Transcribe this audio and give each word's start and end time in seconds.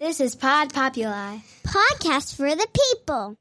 This 0.00 0.18
is 0.18 0.34
Pod 0.34 0.72
Populi. 0.72 1.40
Podcast 1.62 2.34
for 2.34 2.48
the 2.56 2.66
people. 2.72 3.36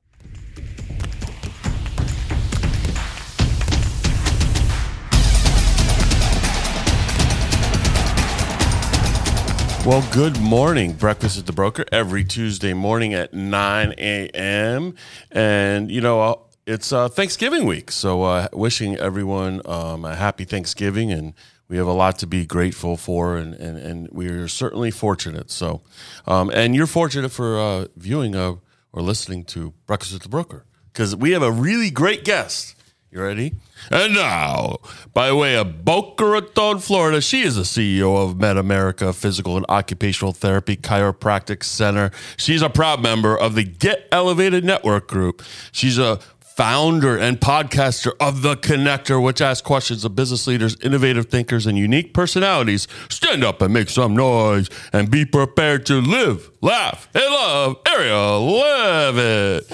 Well, 9.85 10.05
good 10.11 10.37
morning. 10.41 10.91
Breakfast 10.91 11.37
at 11.37 11.45
the 11.45 11.53
Broker 11.53 11.85
every 11.93 12.25
Tuesday 12.25 12.73
morning 12.73 13.13
at 13.13 13.33
9 13.33 13.93
a.m. 13.97 14.95
And, 15.31 15.89
you 15.89 16.01
know, 16.01 16.19
uh, 16.19 16.35
it's 16.67 16.91
uh, 16.91 17.07
Thanksgiving 17.07 17.67
week. 17.67 17.89
So, 17.89 18.23
uh, 18.23 18.49
wishing 18.51 18.97
everyone 18.97 19.61
um, 19.63 20.03
a 20.03 20.13
happy 20.13 20.43
Thanksgiving. 20.43 21.09
And 21.09 21.33
we 21.69 21.77
have 21.77 21.87
a 21.87 21.93
lot 21.93 22.17
to 22.19 22.27
be 22.27 22.45
grateful 22.45 22.97
for. 22.97 23.37
And, 23.37 23.53
and, 23.53 23.77
and 23.77 24.09
we 24.11 24.27
are 24.27 24.47
certainly 24.47 24.91
fortunate. 24.91 25.51
So, 25.51 25.81
um, 26.27 26.49
and 26.53 26.75
you're 26.75 26.87
fortunate 26.87 27.29
for 27.29 27.59
uh, 27.59 27.85
viewing 27.95 28.35
uh, 28.35 28.55
or 28.91 29.01
listening 29.01 29.45
to 29.45 29.73
Breakfast 29.85 30.13
with 30.13 30.23
the 30.23 30.29
Broker 30.29 30.65
because 30.91 31.15
we 31.15 31.31
have 31.31 31.43
a 31.43 31.51
really 31.51 31.91
great 31.91 32.25
guest. 32.25 32.75
You 33.11 33.23
ready? 33.23 33.55
And 33.89 34.13
now, 34.13 34.77
by 35.15 35.31
way 35.31 35.55
of 35.55 35.83
Boca 35.83 36.25
Raton, 36.25 36.77
Florida, 36.77 37.21
she 37.21 37.41
is 37.41 37.55
the 37.55 37.63
CEO 37.63 38.23
of 38.23 38.37
MedAmerica 38.37 39.15
Physical 39.15 39.57
and 39.57 39.65
Occupational 39.67 40.31
Therapy 40.31 40.77
Chiropractic 40.77 41.63
Center. 41.63 42.11
She's 42.37 42.61
a 42.61 42.69
proud 42.69 43.01
member 43.01 43.35
of 43.35 43.55
the 43.55 43.63
Get 43.63 44.07
Elevated 44.11 44.63
Network 44.63 45.07
Group. 45.07 45.41
She's 45.71 45.97
a 45.97 46.19
founder 46.59 47.17
and 47.17 47.39
podcaster 47.39 48.11
of 48.19 48.41
The 48.41 48.57
Connector, 48.57 49.23
which 49.23 49.39
asks 49.39 49.65
questions 49.65 50.03
of 50.03 50.13
business 50.13 50.45
leaders, 50.45 50.75
innovative 50.81 51.27
thinkers, 51.27 51.65
and 51.65 51.77
unique 51.77 52.13
personalities. 52.13 52.85
Stand 53.07 53.45
up 53.45 53.61
and 53.61 53.73
make 53.73 53.87
some 53.89 54.13
noise 54.13 54.69
and 54.91 55.09
be 55.09 55.23
prepared 55.23 55.85
to 55.85 56.01
live, 56.01 56.51
laugh, 56.59 57.07
and 57.13 57.23
love. 57.23 57.81
Arielle 57.85 58.59
Leavitt. 58.61 59.71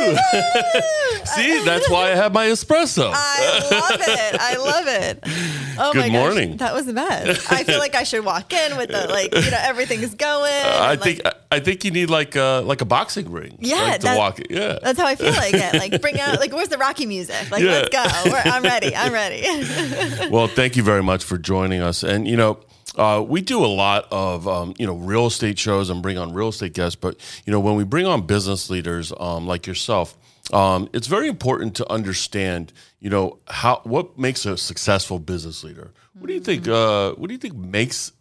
See, 1.24 1.64
that's 1.64 1.88
why 1.90 2.12
I 2.12 2.14
have 2.14 2.32
my 2.32 2.46
espresso. 2.46 3.10
I 3.14 3.68
love 3.70 4.00
it. 4.00 4.40
I 4.40 4.56
love 4.56 4.86
it. 4.86 5.24
Oh 5.82 5.94
Good 5.94 6.00
my 6.00 6.08
gosh, 6.08 6.34
morning. 6.34 6.56
that 6.58 6.74
was 6.74 6.84
the 6.84 6.92
best. 6.92 7.50
I 7.50 7.64
feel 7.64 7.78
like 7.78 7.94
I 7.94 8.02
should 8.02 8.22
walk 8.22 8.52
in 8.52 8.76
with 8.76 8.90
the 8.90 9.06
like, 9.08 9.34
you 9.34 9.50
know, 9.50 9.58
everything's 9.62 10.14
going. 10.14 10.52
Uh, 10.52 10.66
I 10.78 10.92
and, 10.92 11.00
like, 11.00 11.22
think 11.22 11.34
I 11.50 11.60
think 11.60 11.84
you 11.86 11.90
need 11.90 12.10
like 12.10 12.36
a 12.36 12.62
like 12.66 12.82
a 12.82 12.84
boxing 12.84 13.30
ring. 13.32 13.56
Yeah, 13.60 13.96
to 13.96 14.14
walk 14.14 14.40
it. 14.40 14.48
Yeah. 14.50 14.78
that's 14.82 14.98
how 14.98 15.06
I 15.06 15.14
feel 15.14 15.32
like 15.32 15.54
it. 15.54 15.72
Like 15.72 16.02
bring 16.02 16.20
out 16.20 16.38
like 16.38 16.52
where's 16.52 16.68
the 16.68 16.76
Rocky 16.76 17.06
music? 17.06 17.50
Like 17.50 17.62
Yeah. 17.62 17.70
let's 17.70 17.88
go. 17.88 18.30
We're, 18.30 18.42
I'm 18.44 18.62
ready. 18.62 18.94
I'm 18.94 19.10
ready. 19.12 20.28
Well, 20.28 20.48
thank 20.48 20.76
you 20.76 20.82
very 20.82 21.02
much 21.02 21.24
for 21.24 21.38
joining 21.38 21.80
us. 21.80 22.02
And 22.02 22.28
you 22.28 22.36
know, 22.36 22.58
uh, 22.96 23.24
we 23.26 23.40
do 23.40 23.64
a 23.64 23.66
lot 23.66 24.06
of 24.10 24.48
um, 24.48 24.74
you 24.78 24.86
know 24.86 24.94
real 24.94 25.26
estate 25.26 25.58
shows 25.58 25.90
and 25.90 26.02
bring 26.02 26.18
on 26.18 26.32
real 26.32 26.48
estate 26.48 26.74
guests. 26.74 26.96
But 26.96 27.16
you 27.44 27.52
know, 27.52 27.60
when 27.60 27.76
we 27.76 27.84
bring 27.84 28.06
on 28.06 28.26
business 28.26 28.70
leaders 28.70 29.12
um, 29.20 29.46
like 29.46 29.66
yourself, 29.66 30.16
um, 30.52 30.88
it's 30.92 31.06
very 31.06 31.28
important 31.28 31.76
to 31.76 31.90
understand 31.90 32.72
you 32.98 33.10
know 33.10 33.38
how 33.48 33.80
what 33.84 34.18
makes 34.18 34.44
a 34.46 34.56
successful 34.56 35.18
business 35.18 35.62
leader. 35.62 35.92
What 36.18 36.26
do 36.26 36.34
you 36.34 36.40
think? 36.40 36.66
Uh, 36.66 37.12
what 37.12 37.28
do 37.28 37.34
you 37.34 37.38
think 37.38 37.54
makes 37.54 38.12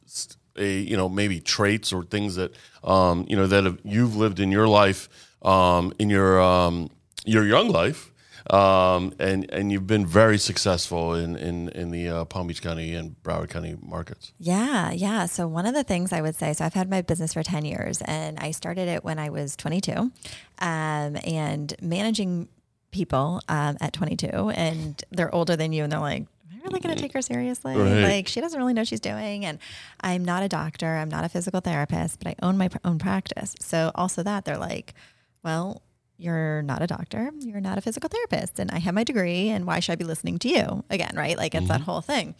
a 0.56 0.80
you 0.80 0.98
know 0.98 1.10
maybe 1.10 1.40
traits 1.40 1.92
or 1.92 2.04
things 2.04 2.36
that 2.36 2.54
um, 2.84 3.26
you 3.28 3.36
know 3.36 3.48
that 3.48 3.64
have, 3.64 3.80
you've 3.84 4.16
lived 4.16 4.40
in 4.40 4.52
your 4.52 4.68
life 4.68 5.10
um, 5.42 5.94
in 5.98 6.10
your 6.10 6.40
um, 6.40 6.90
your 7.26 7.46
young 7.46 7.70
life 7.70 8.12
um, 8.50 9.14
and 9.20 9.50
and 9.52 9.72
you've 9.72 9.88
been 9.88 10.06
very 10.06 10.38
successful 10.38 11.14
in 11.14 11.36
in 11.36 11.70
in 11.70 11.92
the 11.92 12.10
uh, 12.10 12.26
Palm 12.26 12.48
Beach 12.48 12.62
County 12.62 12.94
and 12.94 13.16
Broward 13.24 13.50
County 13.50 13.78
markets. 13.82 14.32
Yeah, 14.40 14.92
yeah. 14.92 15.26
So 15.26 15.48
one 15.48 15.66
of 15.66 15.74
the 15.74 15.84
things 15.84 16.12
I 16.14 16.22
would 16.22 16.36
say, 16.36 16.54
so 16.54 16.66
I've 16.66 16.74
had 16.74 16.90
my 16.90 17.02
business 17.02 17.34
for 17.34 17.44
10 17.44 17.66
years 17.66 18.02
and 18.06 18.40
I 18.40 18.52
started 18.52 18.88
it 18.88 19.04
when 19.04 19.20
I 19.20 19.30
was 19.30 19.56
22 19.56 19.94
um, 19.94 20.12
and 20.60 21.74
managing 21.82 22.48
people 22.92 23.42
um, 23.50 23.78
at 23.82 23.94
22 23.94 24.28
and 24.28 25.04
they're 25.12 25.34
older 25.34 25.56
than 25.56 25.74
you 25.74 25.84
and 25.84 25.92
they're 25.92 26.00
like, 26.00 26.24
am 26.24 26.60
I 26.60 26.64
really 26.64 26.80
going 26.80 26.96
to 26.96 27.02
take 27.02 27.14
her 27.14 27.22
seriously? 27.22 27.76
Right. 27.76 28.02
Like 28.02 28.28
she 28.28 28.42
doesn't 28.42 28.60
really 28.60 28.74
know 28.74 28.82
what 28.82 28.88
she's 28.88 29.00
doing. 29.00 29.46
And 29.46 29.60
I'm 30.02 30.26
not 30.26 30.44
a 30.44 30.50
doctor. 30.50 30.98
I'm 30.98 31.10
not 31.10 31.24
a 31.24 31.30
physical 31.30 31.62
therapist, 31.62 32.20
but 32.20 32.28
I 32.28 32.36
own 32.42 32.58
my 32.58 32.68
pr- 32.70 32.78
own 32.84 33.00
practice. 33.00 33.56
So 33.60 33.92
also 33.96 34.24
that 34.24 34.46
they're 34.46 34.58
like, 34.58 34.94
well, 35.44 35.82
you're 36.20 36.62
not 36.62 36.82
a 36.82 36.88
doctor, 36.88 37.32
you're 37.40 37.62
not 37.62 37.78
a 37.78 37.82
physical 37.82 38.10
therapist, 38.10 38.60
and 38.60 38.70
I 38.70 38.80
have 38.80 38.94
my 38.94 39.04
degree, 39.04 39.50
and 39.50 39.66
why 39.66 39.80
should 39.80 39.94
I 39.94 39.96
be 39.96 40.04
listening 40.04 40.38
to 40.40 40.50
you 40.50 40.84
again? 40.90 41.14
Right? 41.16 41.38
Like 41.38 41.56
it's 41.56 41.68
that 41.70 41.82
whole 41.82 42.02
thing. 42.02 42.36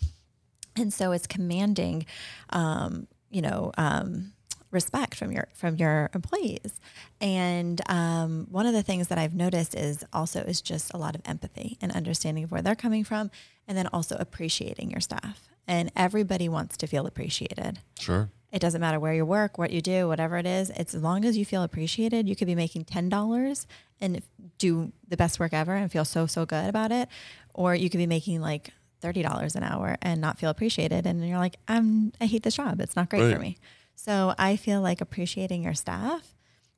And 0.76 0.94
so 0.94 1.12
it's 1.12 1.26
commanding, 1.26 2.06
um, 2.52 3.08
you 3.30 3.42
know, 3.42 3.72
um, 3.78 4.34
respect 4.72 5.16
from 5.16 5.32
your 5.32 5.48
from 5.54 5.76
your 5.78 6.10
employees. 6.14 6.80
And 7.20 7.82
um, 7.90 8.48
one 8.52 8.66
of 8.66 8.74
the 8.74 8.84
things 8.84 9.08
that 9.08 9.18
I've 9.18 9.34
noticed 9.34 9.76
is 9.76 10.04
also 10.14 10.42
is 10.42 10.62
just 10.62 10.94
a 10.94 10.98
lot 10.98 11.16
of 11.16 11.22
empathy 11.26 11.78
and 11.82 11.92
understanding 11.92 12.44
of 12.44 12.52
where 12.52 12.62
they're 12.62 12.76
coming 12.76 13.04
from, 13.04 13.32
and 13.68 13.78
then 13.78 13.88
also 13.88 14.16
appreciating 14.20 14.92
your 14.92 15.02
staff. 15.02 15.48
And 15.68 15.92
everybody 15.96 16.50
wants 16.50 16.78
to 16.78 16.88
feel 16.88 17.06
appreciated. 17.08 17.80
Sure. 18.00 18.30
It 18.52 18.60
doesn't 18.60 18.82
matter 18.82 19.00
where 19.00 19.14
you 19.14 19.26
work, 19.26 19.58
what 19.58 19.72
you 19.72 19.82
do, 19.82 20.08
whatever 20.08 20.38
it 20.38 20.46
is. 20.48 20.72
It's 20.72 20.96
as 20.96 21.04
long 21.04 21.24
as 21.24 21.38
you 21.38 21.46
feel 21.46 21.62
appreciated, 21.64 22.28
you 22.28 22.36
could 22.36 22.48
be 22.48 22.56
making 22.56 22.86
ten 22.86 23.08
dollars 23.10 23.68
and 24.02 24.22
do 24.58 24.92
the 25.08 25.18
best 25.18 25.40
work 25.40 25.54
ever 25.54 25.76
and 25.76 25.92
feel 25.92 26.06
so 26.06 26.26
so 26.26 26.46
good 26.46 26.68
about 26.68 26.92
it, 26.92 27.10
or 27.54 27.76
you 27.76 27.90
could 27.90 27.98
be 28.00 28.08
making 28.08 28.42
like 28.42 28.72
thirty 29.02 29.22
dollars 29.22 29.56
an 29.56 29.64
hour 29.64 29.98
and 30.02 30.20
not 30.20 30.40
feel 30.40 30.50
appreciated, 30.50 31.06
and 31.06 31.28
you're 31.28 31.38
like, 31.38 31.58
I'm 31.68 32.12
I 32.20 32.26
hate 32.26 32.44
this 32.44 32.56
job. 32.56 32.82
It's 32.82 32.96
not 32.96 33.10
great 33.10 33.24
Right. 33.24 33.34
for 33.34 33.40
me. 33.40 33.58
So 33.96 34.34
I 34.40 34.56
feel 34.56 34.82
like 34.82 35.00
appreciating 35.02 35.62
your 35.64 35.74
staff 35.74 36.36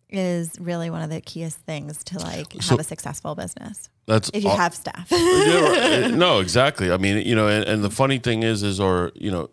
is 0.09 0.53
really 0.59 0.89
one 0.89 1.01
of 1.01 1.09
the 1.09 1.21
keyest 1.21 1.59
things 1.59 2.03
to 2.03 2.19
like 2.19 2.53
So- 2.61 2.71
have 2.71 2.79
a 2.79 2.83
successful 2.83 3.33
business 3.35 3.87
That's 4.07 4.29
if 4.33 4.43
you 4.43 4.49
have 4.49 4.75
staff. 4.75 5.07
Yeah, 5.09 6.07
no, 6.13 6.39
exactly. 6.41 6.91
I 6.91 6.97
mean, 6.97 7.25
you 7.25 7.33
know, 7.35 7.47
and, 7.47 7.63
and 7.63 7.81
the 7.83 7.89
funny 7.89 8.17
thing 8.19 8.43
is, 8.43 8.61
is 8.61 8.79
or 8.79 9.11
you 9.15 9.31
know, 9.31 9.49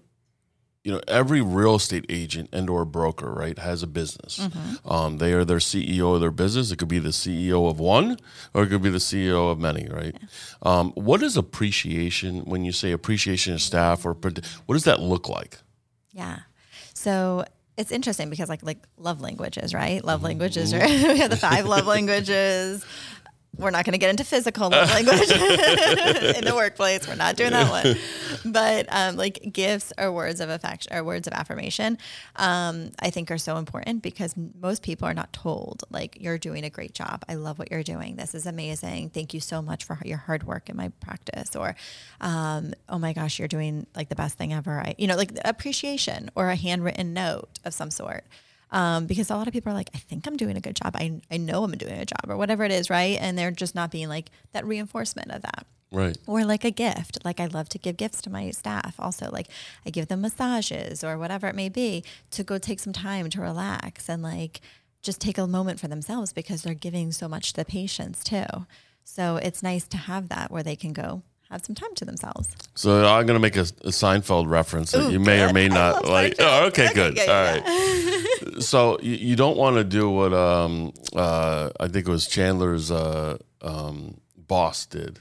you 0.84 0.92
know, 0.92 1.00
every 1.08 1.40
real 1.40 1.74
estate 1.74 2.06
agent 2.08 2.48
and 2.52 2.70
or 2.70 2.84
broker, 2.84 3.32
right, 3.32 3.58
has 3.58 3.82
a 3.82 3.86
business. 3.86 4.38
Mm-hmm. 4.38 4.90
Um, 4.90 5.18
they 5.18 5.32
are 5.32 5.44
their 5.44 5.58
CEO 5.58 6.14
of 6.14 6.20
their 6.20 6.30
business. 6.30 6.70
It 6.70 6.76
could 6.78 6.88
be 6.88 6.98
the 6.98 7.10
CEO 7.10 7.68
of 7.68 7.78
one, 7.78 8.16
or 8.54 8.62
it 8.62 8.68
could 8.68 8.82
be 8.82 8.90
the 8.90 8.98
CEO 8.98 9.50
of 9.50 9.58
many, 9.58 9.88
right? 9.88 10.16
Um, 10.62 10.92
what 10.92 11.22
is 11.22 11.36
appreciation 11.36 12.44
when 12.44 12.64
you 12.64 12.72
say 12.72 12.92
appreciation 12.92 13.54
of 13.54 13.60
staff, 13.60 14.06
or 14.06 14.12
what 14.12 14.74
does 14.74 14.84
that 14.84 15.00
look 15.00 15.28
like? 15.28 15.58
Yeah. 16.12 16.40
So 16.94 17.44
it's 17.76 17.92
interesting 17.92 18.28
because 18.28 18.48
like 18.48 18.62
like 18.64 18.78
love 18.96 19.20
languages, 19.20 19.72
right? 19.72 20.04
Love 20.04 20.22
languages 20.22 20.74
are 20.74 20.80
we 20.86 21.18
have 21.18 21.30
the 21.30 21.36
five 21.36 21.64
love 21.64 21.86
languages. 21.96 22.84
We're 23.58 23.70
not 23.70 23.84
going 23.84 23.92
to 23.92 23.98
get 23.98 24.10
into 24.10 24.24
physical 24.24 24.70
love 24.70 24.88
language 24.90 25.18
in 25.30 26.44
the 26.44 26.52
workplace. 26.54 27.08
We're 27.08 27.16
not 27.16 27.36
doing 27.36 27.50
that 27.50 27.70
one. 27.70 27.96
But 28.52 28.86
um, 28.90 29.16
like 29.16 29.52
gifts 29.52 29.92
or 29.98 30.12
words 30.12 30.40
of 30.40 30.48
affection 30.48 30.94
or 30.94 31.02
words 31.02 31.26
of 31.26 31.32
affirmation, 31.32 31.98
um, 32.36 32.92
I 33.00 33.10
think 33.10 33.30
are 33.30 33.38
so 33.38 33.56
important 33.56 34.02
because 34.02 34.34
most 34.60 34.82
people 34.82 35.08
are 35.08 35.14
not 35.14 35.32
told 35.32 35.82
like 35.90 36.16
you're 36.20 36.38
doing 36.38 36.64
a 36.64 36.70
great 36.70 36.94
job. 36.94 37.24
I 37.28 37.34
love 37.34 37.58
what 37.58 37.70
you're 37.70 37.82
doing. 37.82 38.16
This 38.16 38.34
is 38.34 38.46
amazing. 38.46 39.10
Thank 39.10 39.34
you 39.34 39.40
so 39.40 39.60
much 39.60 39.84
for 39.84 39.98
your 40.04 40.18
hard 40.18 40.44
work 40.44 40.68
in 40.68 40.76
my 40.76 40.90
practice. 41.00 41.56
Or, 41.56 41.74
um, 42.20 42.74
oh 42.88 42.98
my 42.98 43.12
gosh, 43.12 43.38
you're 43.38 43.48
doing 43.48 43.86
like 43.96 44.08
the 44.08 44.14
best 44.14 44.38
thing 44.38 44.52
ever. 44.52 44.78
I, 44.80 44.94
you 44.98 45.06
know, 45.08 45.16
like 45.16 45.32
appreciation 45.44 46.30
or 46.34 46.48
a 46.50 46.56
handwritten 46.56 47.12
note 47.12 47.58
of 47.64 47.74
some 47.74 47.90
sort. 47.90 48.24
Um, 48.70 49.06
because 49.06 49.30
a 49.30 49.36
lot 49.36 49.46
of 49.46 49.52
people 49.52 49.72
are 49.72 49.74
like, 49.74 49.90
I 49.94 49.98
think 49.98 50.26
I'm 50.26 50.36
doing 50.36 50.56
a 50.56 50.60
good 50.60 50.76
job. 50.76 50.94
I, 50.94 51.20
I 51.30 51.36
know 51.38 51.64
I'm 51.64 51.72
doing 51.72 51.94
a 51.98 52.04
job 52.04 52.20
or 52.28 52.36
whatever 52.36 52.64
it 52.64 52.70
is, 52.70 52.90
right? 52.90 53.16
And 53.20 53.38
they're 53.38 53.50
just 53.50 53.74
not 53.74 53.90
being 53.90 54.08
like 54.08 54.30
that 54.52 54.64
reinforcement 54.66 55.30
of 55.30 55.42
that 55.42 55.66
Right. 55.90 56.18
or 56.26 56.44
like 56.44 56.64
a 56.64 56.70
gift. 56.70 57.18
Like 57.24 57.40
I 57.40 57.46
love 57.46 57.70
to 57.70 57.78
give 57.78 57.96
gifts 57.96 58.20
to 58.22 58.30
my 58.30 58.50
staff. 58.50 58.94
Also, 58.98 59.30
like 59.30 59.48
I 59.86 59.90
give 59.90 60.08
them 60.08 60.20
massages 60.20 61.02
or 61.02 61.16
whatever 61.16 61.46
it 61.46 61.54
may 61.54 61.70
be 61.70 62.04
to 62.32 62.44
go 62.44 62.58
take 62.58 62.78
some 62.80 62.92
time 62.92 63.30
to 63.30 63.40
relax 63.40 64.08
and 64.08 64.22
like 64.22 64.60
just 65.00 65.20
take 65.20 65.38
a 65.38 65.46
moment 65.46 65.80
for 65.80 65.88
themselves 65.88 66.34
because 66.34 66.62
they're 66.62 66.74
giving 66.74 67.10
so 67.12 67.26
much 67.26 67.52
to 67.52 67.56
the 67.60 67.64
patients 67.64 68.22
too. 68.22 68.44
So 69.02 69.36
it's 69.36 69.62
nice 69.62 69.88
to 69.88 69.96
have 69.96 70.28
that 70.28 70.50
where 70.50 70.62
they 70.62 70.76
can 70.76 70.92
go 70.92 71.22
have 71.50 71.64
some 71.64 71.74
time 71.74 71.94
to 71.94 72.04
themselves. 72.04 72.48
So 72.74 73.06
I'm 73.06 73.26
going 73.26 73.36
to 73.36 73.40
make 73.40 73.56
a, 73.56 73.60
a 73.60 73.90
Seinfeld 73.90 74.48
reference 74.48 74.92
that 74.92 75.10
you 75.10 75.18
may 75.18 75.42
or 75.42 75.52
may 75.52 75.68
not 75.68 76.04
like. 76.04 76.34
Oh, 76.38 76.66
okay, 76.66 76.92
good. 76.94 77.16
yeah, 77.16 77.22
All 77.22 77.28
yeah, 77.28 77.60
right. 78.54 78.62
so 78.62 78.98
you, 79.00 79.14
you 79.14 79.36
don't 79.36 79.56
want 79.56 79.76
to 79.76 79.84
do 79.84 80.10
what 80.10 80.32
um, 80.32 80.92
uh, 81.14 81.70
I 81.80 81.88
think 81.88 82.06
it 82.06 82.10
was 82.10 82.26
Chandler's 82.26 82.90
uh, 82.90 83.38
um, 83.62 84.20
boss 84.36 84.86
did, 84.86 85.20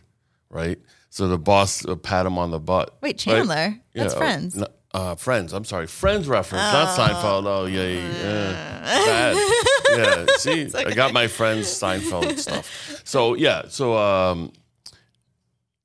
right? 0.50 0.80
So 1.10 1.28
the 1.28 1.38
boss 1.38 1.86
uh, 1.86 1.96
pat 1.96 2.26
him 2.26 2.38
on 2.38 2.52
the 2.52 2.60
butt. 2.60 2.98
Wait, 3.02 3.10
right? 3.10 3.18
Chandler? 3.18 3.80
That's 3.94 4.14
oh, 4.14 4.18
friends. 4.18 4.56
no, 4.56 4.68
uh, 4.94 5.16
friends. 5.16 5.54
I'm 5.54 5.66
sorry, 5.66 5.88
Friends 5.88 6.28
reference, 6.28 6.74
not 6.74 6.98
Seinfeld. 6.98 7.46
Oh 7.46 7.66
yeah, 7.66 7.88
yeah, 7.88 9.34
yeah. 9.34 9.54
Yeah, 9.90 10.26
see, 10.38 10.70
I 10.76 10.94
got 10.94 11.14
my 11.14 11.28
friends 11.28 11.68
Seinfeld 11.68 12.38
stuff. 12.38 13.02
So 13.06 13.36
yeah, 13.36 13.64
so 13.70 13.98
um, 13.98 14.52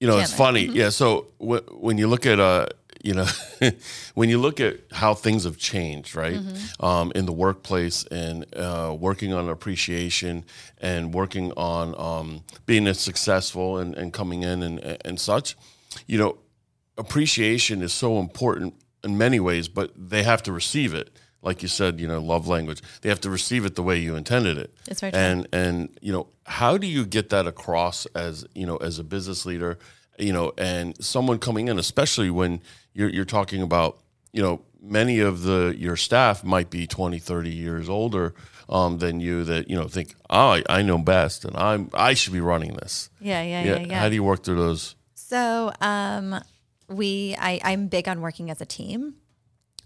you 0.02 0.08
know, 0.08 0.18
it's 0.18 0.30
Chandler. 0.30 0.46
funny. 0.46 0.64
Yeah, 0.66 0.88
so 0.88 1.28
w- 1.38 1.62
when 1.70 1.96
you 1.96 2.08
look 2.08 2.26
at 2.26 2.40
uh, 2.40 2.66
you 3.04 3.14
know, 3.14 3.26
when 4.14 4.28
you 4.28 4.38
look 4.38 4.58
at 4.58 4.80
how 4.90 5.14
things 5.14 5.44
have 5.44 5.58
changed, 5.58 6.16
right, 6.16 6.40
um, 6.80 7.12
in 7.14 7.24
the 7.24 7.32
workplace 7.32 8.04
and 8.06 8.44
uh, 8.56 8.96
working 8.98 9.32
on 9.32 9.48
appreciation 9.48 10.44
and 10.78 11.14
working 11.14 11.52
on 11.52 11.94
um, 11.96 12.42
being 12.66 12.88
as 12.88 12.98
successful 12.98 13.78
and, 13.78 13.94
and 13.94 14.12
coming 14.12 14.42
in 14.42 14.64
and, 14.64 14.80
and 15.04 15.20
such, 15.20 15.56
you 16.08 16.18
know, 16.18 16.38
appreciation 16.98 17.80
is 17.80 17.92
so 17.92 18.18
important 18.18 18.74
in 19.04 19.16
many 19.16 19.38
ways, 19.38 19.68
but 19.68 19.92
they 19.96 20.24
have 20.24 20.42
to 20.42 20.52
receive 20.52 20.94
it. 20.94 21.16
Like 21.42 21.60
you 21.62 21.68
said, 21.68 22.00
you 22.00 22.06
know, 22.06 22.20
love 22.20 22.46
language. 22.46 22.80
They 23.00 23.08
have 23.08 23.20
to 23.22 23.30
receive 23.30 23.64
it 23.64 23.74
the 23.74 23.82
way 23.82 23.98
you 23.98 24.14
intended 24.16 24.56
it. 24.58 24.72
It's 24.86 25.00
very 25.00 25.12
true. 25.12 25.20
And 25.20 25.48
and 25.52 25.98
you 26.00 26.12
know, 26.12 26.28
how 26.46 26.78
do 26.78 26.86
you 26.86 27.04
get 27.04 27.30
that 27.30 27.46
across 27.46 28.06
as 28.14 28.46
you 28.54 28.66
know 28.66 28.76
as 28.76 28.98
a 28.98 29.04
business 29.04 29.44
leader, 29.44 29.78
you 30.18 30.32
know, 30.32 30.52
and 30.56 30.96
someone 31.04 31.38
coming 31.38 31.68
in, 31.68 31.78
especially 31.78 32.30
when 32.30 32.60
you're 32.94 33.08
you're 33.08 33.24
talking 33.24 33.60
about 33.62 33.98
you 34.32 34.42
know 34.42 34.62
many 34.80 35.20
of 35.20 35.42
the 35.42 35.74
your 35.78 35.96
staff 35.96 36.42
might 36.42 36.68
be 36.70 36.86
20 36.86 37.18
30 37.18 37.50
years 37.50 37.88
older 37.88 38.34
um, 38.68 38.98
than 38.98 39.20
you 39.20 39.44
that 39.44 39.68
you 39.70 39.76
know 39.76 39.86
think 39.86 40.14
oh 40.30 40.50
I, 40.54 40.62
I 40.68 40.82
know 40.82 40.98
best 40.98 41.44
and 41.44 41.56
i'm 41.56 41.88
i 41.94 42.14
should 42.14 42.32
be 42.32 42.40
running 42.40 42.74
this 42.74 43.08
Yeah, 43.20 43.42
yeah, 43.42 43.62
yeah, 43.62 43.78
yeah. 43.78 44.00
how 44.00 44.08
do 44.08 44.14
you 44.16 44.24
work 44.24 44.42
through 44.42 44.56
those 44.56 44.96
So 45.14 45.72
um, 45.80 46.42
we, 46.88 47.34
I, 47.38 47.60
I'm 47.64 47.86
big 47.86 48.08
on 48.08 48.20
working 48.20 48.50
as 48.50 48.60
a 48.60 48.66
team. 48.66 49.14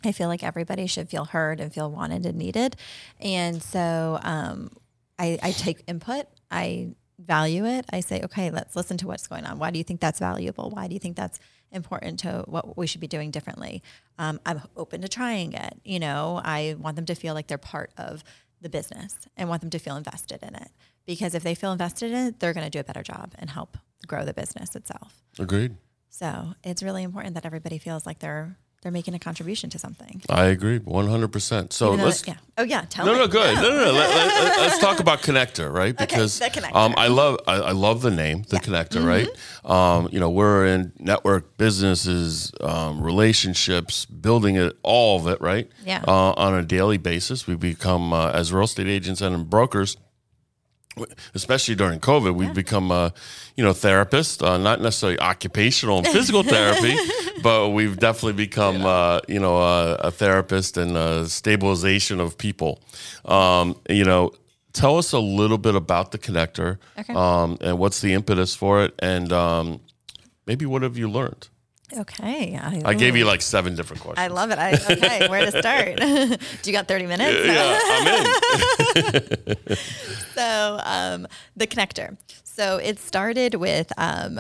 I 0.07 0.13
feel 0.13 0.29
like 0.29 0.43
everybody 0.43 0.87
should 0.87 1.09
feel 1.09 1.25
heard 1.25 1.61
and 1.61 1.73
feel 1.73 1.91
wanted 1.91 2.25
and 2.27 2.39
needed, 2.39 2.77
and 3.21 3.63
so 3.63 4.19
um, 4.23 4.71
I, 5.19 5.39
I 5.43 5.51
take 5.53 5.83
input. 5.87 6.27
I 6.51 6.95
value 7.19 7.65
it. 7.65 7.87
I 7.91 8.01
say, 8.01 8.23
okay, 8.23 8.51
let's 8.51 8.77
listen 8.77 8.99
to 8.99 9.07
what's 9.07 9.27
going 9.27 9.47
on. 9.47 9.59
Why 9.59 9.71
do 9.71 9.79
you 9.79 9.85
think 9.85 10.01
that's 10.01 10.19
valuable? 10.19 10.71
Why 10.71 10.87
do 10.87 10.95
you 10.95 11.01
think 11.01 11.17
that's 11.17 11.39
important 11.73 12.21
to 12.21 12.45
what 12.47 12.77
we 12.77 12.87
should 12.87 13.01
be 13.01 13.07
doing 13.07 13.31
differently? 13.31 13.83
Um, 14.19 14.41
I'm 14.45 14.63
open 14.77 15.01
to 15.03 15.09
trying 15.09 15.53
it. 15.53 15.81
You 15.85 15.99
know, 15.99 16.41
I 16.45 16.77
want 16.79 16.97
them 16.97 17.07
to 17.07 17.15
feel 17.15 17.35
like 17.35 17.47
they're 17.47 17.59
part 17.59 17.93
of 17.97 18.23
the 18.61 18.69
business 18.69 19.15
and 19.37 19.49
want 19.49 19.61
them 19.61 19.71
to 19.71 19.79
feel 19.79 19.97
invested 19.97 20.43
in 20.43 20.55
it. 20.55 20.69
Because 21.07 21.35
if 21.35 21.43
they 21.43 21.55
feel 21.55 21.73
invested 21.73 22.11
in 22.11 22.27
it, 22.29 22.41
they're 22.41 22.53
going 22.53 22.65
to 22.67 22.71
do 22.71 22.81
a 22.81 22.85
better 22.85 23.03
job 23.03 23.33
and 23.39 23.51
help 23.51 23.79
grow 24.07 24.25
the 24.25 24.35
business 24.35 24.75
itself. 24.75 25.23
agreed 25.39 25.77
So 26.09 26.55
it's 26.65 26.83
really 26.83 27.03
important 27.03 27.35
that 27.35 27.47
everybody 27.47 27.79
feels 27.79 28.07
like 28.07 28.19
they're 28.19 28.59
they're 28.87 28.93
making 28.93 29.15
a 29.15 29.19
contribution 29.19 29.69
to 29.69 29.81
something. 29.81 30.23
i 30.29 30.45
agree 30.45 30.79
100% 30.79 31.73
so 31.73 31.91
let's 31.95 32.21
that- 32.21 32.29
yeah. 32.29 32.37
Oh 32.59 32.63
yeah. 32.63 32.87
Tell 32.89 33.05
No, 33.05 33.13
me. 33.13 33.19
no, 33.19 33.27
good. 33.27 33.55
No, 33.57 33.63
no, 33.69 33.85
no. 33.85 33.93
Let, 33.93 34.09
let, 34.17 34.59
us 34.73 34.79
talk 34.87 34.99
about 35.01 35.21
connector, 35.21 35.71
right? 35.71 35.95
Because 35.95 36.39
the 36.39 36.47
Connector. 36.47 36.75
Um, 36.75 36.95
I 36.97 37.09
love, 37.09 37.39
I, 37.47 37.57
I 37.57 37.73
love 37.73 38.01
the 38.01 38.11
name, 38.11 38.45
the 38.49 38.57
connector, 38.57 39.05
right? 39.07 39.29
Um, 39.71 40.09
you 40.11 40.19
know, 40.21 40.31
we're 40.31 40.65
in 40.67 40.93
network 40.99 41.59
businesses, 41.59 42.53
um, 42.63 43.03
relationships, 43.03 44.07
building 44.07 44.57
it, 44.57 44.75
all 44.83 45.19
of 45.21 45.27
it, 45.27 45.39
right? 45.43 45.69
Yeah. 45.85 46.03
Uh, 46.09 46.33
on 46.33 46.55
a 46.55 46.63
daily 46.63 46.97
basis, 46.97 47.47
we 47.47 47.57
become 47.57 48.15
uh, 48.15 48.31
as 48.31 48.55
real 48.55 48.65
estate 48.65 48.87
agents 48.87 49.21
and 49.21 49.51
brokers. 49.51 49.99
Especially 51.35 51.75
during 51.75 52.01
COVID, 52.01 52.35
we've 52.35 52.55
become, 52.55 52.91
uh, 52.91 53.11
you 53.57 53.63
know, 53.65 53.73
therapists. 53.73 54.43
Uh, 54.43 54.57
not 54.57 54.81
necessarily 54.81 55.19
occupational 55.21 55.99
and 55.99 56.07
physical 56.09 56.43
therapy, 56.55 56.97
but 57.43 57.71
we've 57.71 57.99
definitely 57.99 58.33
become, 58.33 58.85
uh, 58.87 59.21
you 59.29 59.39
know, 59.39 59.59
uh, 59.59 59.97
a 60.01 60.11
therapist 60.11 60.77
and 60.79 61.29
stabilization 61.29 62.19
of 62.21 62.39
people. 62.39 62.81
Um, 63.27 63.77
you 63.91 64.05
know, 64.05 64.33
tell 64.73 64.97
us 64.97 65.13
a 65.13 65.19
little 65.19 65.59
bit 65.59 65.75
about 65.75 66.13
the 66.13 66.19
connector 66.19 66.79
Okay. 66.99 67.13
um, 67.15 67.59
and 67.61 67.79
what's 67.79 68.01
the 68.01 68.13
impetus 68.15 68.55
for 68.55 68.83
it, 68.83 68.95
and 68.99 69.33
um, 69.33 69.81
maybe 70.47 70.65
what 70.67 70.83
have 70.83 70.97
you 70.97 71.11
learned? 71.11 71.49
Okay. 71.97 72.57
I, 72.57 72.83
I 72.85 72.95
gave 72.95 73.17
you 73.17 73.25
like 73.25 73.43
seven 73.43 73.75
different 73.75 74.03
questions. 74.03 74.25
I 74.25 74.29
love 74.29 74.51
it. 74.51 74.59
I, 74.59 74.73
okay, 74.73 75.29
where 75.29 75.51
to 75.51 75.59
start? 75.59 75.97
Do 76.63 76.71
you 76.71 76.73
got 76.73 76.89
30 76.89 77.07
minutes? 77.07 77.47
Yeah, 77.47 77.79
I'm 77.91 78.07
in. 79.47 79.77
So 80.37 80.79
um, 80.85 81.27
the 81.57 81.67
connector. 81.67 82.19
So 82.45 82.77
it 82.77 82.99
started 82.99 83.55
with 83.55 83.91
um, 83.97 84.39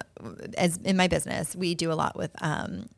as 0.58 0.76
in 0.78 0.96
my 0.96 1.08
business, 1.08 1.56
we 1.56 1.74
do 1.74 1.90
a 1.90 1.94
lot 1.94 2.16
with 2.16 2.30
um, 2.42 2.90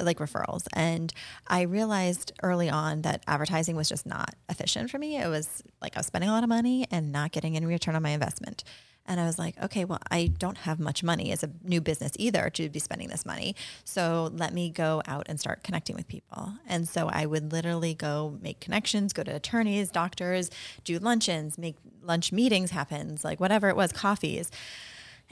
like 0.00 0.18
referrals, 0.18 0.66
and 0.72 1.12
I 1.48 1.62
realized 1.62 2.32
early 2.44 2.70
on 2.70 3.02
that 3.02 3.24
advertising 3.26 3.74
was 3.74 3.88
just 3.88 4.06
not 4.06 4.36
efficient 4.48 4.90
for 4.90 4.98
me. 4.98 5.16
It 5.16 5.28
was 5.28 5.64
like 5.82 5.96
I 5.96 5.98
was 5.98 6.06
spending 6.06 6.30
a 6.30 6.32
lot 6.32 6.44
of 6.44 6.48
money 6.48 6.86
and 6.92 7.10
not 7.10 7.32
getting 7.32 7.56
any 7.56 7.66
return 7.66 7.96
on 7.96 8.02
my 8.02 8.10
investment. 8.10 8.62
And 9.06 9.20
I 9.20 9.26
was 9.26 9.38
like, 9.38 9.62
okay, 9.62 9.84
well, 9.84 9.98
I 10.10 10.28
don't 10.38 10.58
have 10.58 10.80
much 10.80 11.02
money 11.02 11.30
as 11.30 11.42
a 11.42 11.50
new 11.62 11.80
business 11.80 12.12
either 12.18 12.48
to 12.50 12.68
be 12.68 12.78
spending 12.78 13.08
this 13.08 13.26
money. 13.26 13.54
So 13.84 14.30
let 14.32 14.54
me 14.54 14.70
go 14.70 15.02
out 15.06 15.26
and 15.28 15.38
start 15.38 15.62
connecting 15.62 15.94
with 15.94 16.08
people. 16.08 16.54
And 16.66 16.88
so 16.88 17.08
I 17.08 17.26
would 17.26 17.52
literally 17.52 17.94
go 17.94 18.38
make 18.40 18.60
connections, 18.60 19.12
go 19.12 19.22
to 19.22 19.34
attorneys, 19.34 19.90
doctors, 19.90 20.50
do 20.84 20.98
luncheons, 20.98 21.58
make 21.58 21.76
lunch 22.02 22.32
meetings 22.32 22.70
happen, 22.70 23.18
like 23.22 23.40
whatever 23.40 23.68
it 23.68 23.76
was, 23.76 23.92
coffees. 23.92 24.50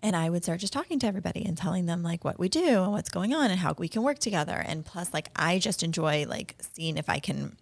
And 0.00 0.16
I 0.16 0.30
would 0.30 0.42
start 0.42 0.60
just 0.60 0.72
talking 0.72 0.98
to 0.98 1.06
everybody 1.06 1.44
and 1.44 1.56
telling 1.56 1.86
them 1.86 2.02
like 2.02 2.24
what 2.24 2.38
we 2.38 2.48
do 2.48 2.82
and 2.82 2.92
what's 2.92 3.08
going 3.08 3.32
on 3.32 3.50
and 3.50 3.60
how 3.60 3.74
we 3.78 3.88
can 3.88 4.02
work 4.02 4.18
together. 4.18 4.56
And 4.66 4.84
plus, 4.84 5.14
like 5.14 5.30
I 5.36 5.58
just 5.58 5.82
enjoy 5.82 6.26
like 6.28 6.56
seeing 6.74 6.98
if 6.98 7.08
I 7.08 7.20
can 7.20 7.56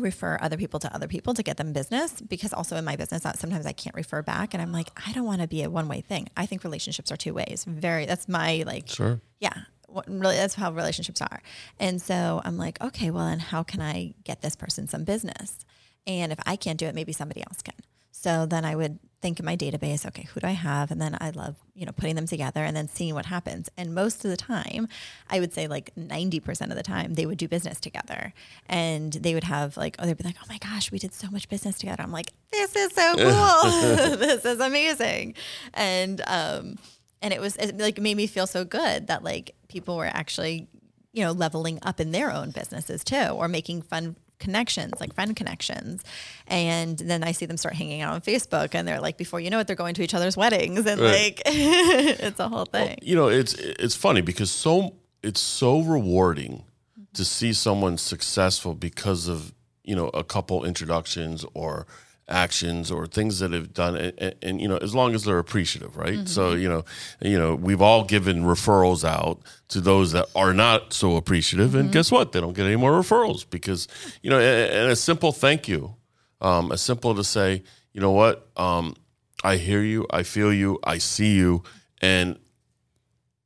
refer 0.00 0.38
other 0.40 0.56
people 0.56 0.80
to 0.80 0.94
other 0.94 1.06
people 1.08 1.34
to 1.34 1.42
get 1.42 1.56
them 1.56 1.72
business 1.72 2.20
because 2.20 2.52
also 2.52 2.76
in 2.76 2.84
my 2.84 2.96
business 2.96 3.22
sometimes 3.36 3.66
I 3.66 3.72
can't 3.72 3.94
refer 3.94 4.22
back 4.22 4.54
and 4.54 4.62
I'm 4.62 4.72
like 4.72 4.88
I 5.06 5.12
don't 5.12 5.24
want 5.26 5.40
to 5.40 5.48
be 5.48 5.62
a 5.62 5.70
one 5.70 5.88
way 5.88 6.00
thing. 6.00 6.28
I 6.36 6.46
think 6.46 6.64
relationships 6.64 7.12
are 7.12 7.16
two 7.16 7.34
ways. 7.34 7.64
Very 7.68 8.06
that's 8.06 8.28
my 8.28 8.64
like 8.66 8.88
Sure. 8.88 9.20
yeah 9.38 9.52
what, 9.86 10.06
really 10.08 10.36
that's 10.36 10.54
how 10.54 10.70
relationships 10.72 11.20
are 11.20 11.42
and 11.80 12.00
so 12.00 12.40
i'm 12.44 12.56
like 12.56 12.80
okay 12.80 13.10
well 13.10 13.26
then 13.26 13.40
how 13.40 13.64
can 13.64 13.80
i 13.80 14.14
get 14.22 14.40
this 14.40 14.54
person 14.54 14.86
some 14.86 15.02
business 15.02 15.64
and 16.06 16.30
if 16.30 16.38
i 16.46 16.54
can't 16.54 16.78
do 16.78 16.86
it 16.86 16.94
maybe 16.94 17.12
somebody 17.12 17.40
else 17.42 17.60
can 17.60 17.74
so 18.10 18.46
then 18.46 18.64
i 18.64 18.74
would 18.74 18.98
think 19.20 19.38
in 19.38 19.44
my 19.44 19.56
database 19.56 20.06
okay 20.06 20.26
who 20.32 20.40
do 20.40 20.46
i 20.46 20.52
have? 20.52 20.90
And 20.90 21.00
then 21.00 21.16
i 21.20 21.30
love 21.30 21.56
you 21.74 21.84
know 21.86 21.92
putting 21.92 22.16
them 22.16 22.26
together 22.26 22.64
and 22.64 22.76
then 22.76 22.88
seeing 22.88 23.14
what 23.14 23.26
happens. 23.26 23.68
And 23.76 23.94
most 23.94 24.24
of 24.24 24.30
the 24.30 24.36
time 24.36 24.88
i 25.28 25.40
would 25.40 25.52
say 25.52 25.66
like 25.66 25.94
90% 25.94 26.70
of 26.70 26.76
the 26.76 26.82
time 26.82 27.14
they 27.14 27.26
would 27.26 27.38
do 27.38 27.48
business 27.48 27.80
together. 27.80 28.32
And 28.66 29.12
they 29.12 29.34
would 29.34 29.44
have 29.44 29.76
like 29.76 29.96
oh 29.98 30.06
they'd 30.06 30.16
be 30.16 30.24
like 30.24 30.36
oh 30.42 30.46
my 30.48 30.58
gosh 30.58 30.90
we 30.90 30.98
did 30.98 31.12
so 31.12 31.28
much 31.30 31.48
business 31.48 31.78
together. 31.78 32.02
I'm 32.02 32.12
like 32.12 32.32
this 32.50 32.74
is 32.76 32.92
so 32.92 33.14
cool. 33.16 34.16
This 34.16 34.44
is 34.44 34.60
amazing. 34.60 35.34
And 35.74 36.22
um 36.26 36.78
and 37.22 37.34
it 37.34 37.40
was 37.40 37.56
it 37.56 37.78
like 37.78 38.00
made 38.00 38.16
me 38.16 38.26
feel 38.26 38.46
so 38.46 38.64
good 38.64 39.06
that 39.08 39.22
like 39.22 39.54
people 39.68 39.96
were 39.96 40.10
actually 40.12 40.68
you 41.12 41.24
know 41.24 41.32
leveling 41.32 41.78
up 41.82 42.00
in 42.00 42.12
their 42.12 42.30
own 42.30 42.50
businesses 42.50 43.04
too 43.04 43.16
or 43.16 43.48
making 43.48 43.82
fun 43.82 44.16
connections 44.40 44.92
like 45.00 45.14
friend 45.14 45.36
connections 45.36 46.02
and 46.48 46.98
then 46.98 47.22
i 47.22 47.30
see 47.30 47.46
them 47.46 47.56
start 47.56 47.74
hanging 47.74 48.00
out 48.00 48.12
on 48.14 48.20
facebook 48.20 48.74
and 48.74 48.88
they're 48.88 49.00
like 49.00 49.16
before 49.16 49.38
you 49.38 49.50
know 49.50 49.60
it 49.60 49.66
they're 49.66 49.76
going 49.76 49.94
to 49.94 50.02
each 50.02 50.14
other's 50.14 50.36
weddings 50.36 50.84
and 50.86 51.00
Right. 51.00 51.12
like 51.36 51.42
it's 51.46 52.40
a 52.40 52.48
whole 52.48 52.64
thing 52.64 52.98
you 53.02 53.14
know 53.14 53.28
it's 53.28 53.54
it's 53.54 53.94
funny 53.94 54.20
because 54.22 54.50
so 54.50 54.94
it's 55.22 55.40
so 55.40 55.80
rewarding 55.80 56.64
to 57.12 57.24
see 57.24 57.52
someone 57.52 57.98
successful 57.98 58.74
because 58.74 59.28
of 59.28 59.52
you 59.84 59.94
know 59.94 60.08
a 60.08 60.24
couple 60.24 60.64
introductions 60.64 61.44
or 61.54 61.86
actions 62.30 62.90
or 62.90 63.06
things 63.06 63.38
that 63.40 63.52
have 63.52 63.74
done 63.74 63.96
and, 63.96 64.34
and, 64.42 64.60
you 64.60 64.68
know 64.68 64.76
as 64.78 64.94
long 64.94 65.14
as 65.14 65.24
they're 65.24 65.38
appreciative 65.38 65.96
right? 65.96 66.28
So 66.28 66.52
you 66.52 66.68
know 66.68 66.84
you 67.20 67.38
know 67.38 67.54
we've 67.54 67.82
all 67.82 68.04
given 68.04 68.44
referrals 68.44 69.04
out 69.04 69.40
to 69.68 69.80
those 69.80 70.12
that 70.12 70.26
are 70.34 70.54
not 70.54 70.92
so 70.92 71.16
appreciative 71.16 71.74
and 71.74 71.92
guess 71.92 72.10
what? 72.10 72.32
They 72.32 72.40
don't 72.40 72.54
get 72.54 72.66
any 72.66 72.76
more 72.76 72.92
referrals 72.92 73.48
because 73.48 73.88
you 74.22 74.30
know 74.30 74.38
and, 74.38 74.72
and 74.72 74.92
a 74.92 74.96
simple 74.96 75.32
thank 75.32 75.68
you 75.68 75.94
um, 76.40 76.72
a 76.72 76.78
simple 76.78 77.14
to 77.14 77.24
say 77.24 77.62
you 77.92 78.00
know 78.00 78.12
what? 78.12 78.48
Um, 78.56 78.94
i 79.42 79.56
hear 79.56 79.82
you 79.82 80.06
i 80.10 80.22
feel 80.22 80.52
you 80.52 80.78
i 80.84 80.98
see 80.98 81.34
you 81.34 81.62
and 82.02 82.38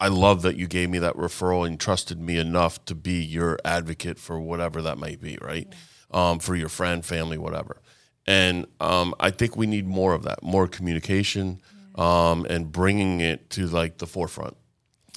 I 0.00 0.09
love 0.09 0.43
that 0.43 0.57
you 0.57 0.67
gave 0.67 0.91
me 0.91 0.99
that 0.99 1.14
referral 1.17 1.67
and 1.67 1.79
trusted 1.79 2.21
me 2.21 2.37
enough 2.37 2.85
to 2.87 2.95
be 2.95 3.23
your 3.23 3.59
advocate 3.64 4.19
for 4.19 4.38
whatever 4.38 4.83
that 4.83 4.99
might 4.99 5.21
be, 5.21 5.38
right? 5.41 5.67
Um, 6.11 6.41
for 6.41 6.55
your 6.55 6.69
friend, 6.69 7.05
family, 7.05 7.38
whatever. 7.38 7.81
And 8.26 8.66
um, 8.81 9.14
I 9.21 9.31
think 9.31 9.57
we 9.57 9.66
need 9.66 9.87
more 9.87 10.14
of 10.14 10.23
that, 10.23 10.43
more 10.43 10.66
communication, 10.66 11.61
um, 11.97 12.47
and 12.49 12.71
bringing 12.73 13.21
it 13.21 13.50
to 13.50 13.66
like 13.66 13.99
the 13.99 14.07
forefront. 14.07 14.57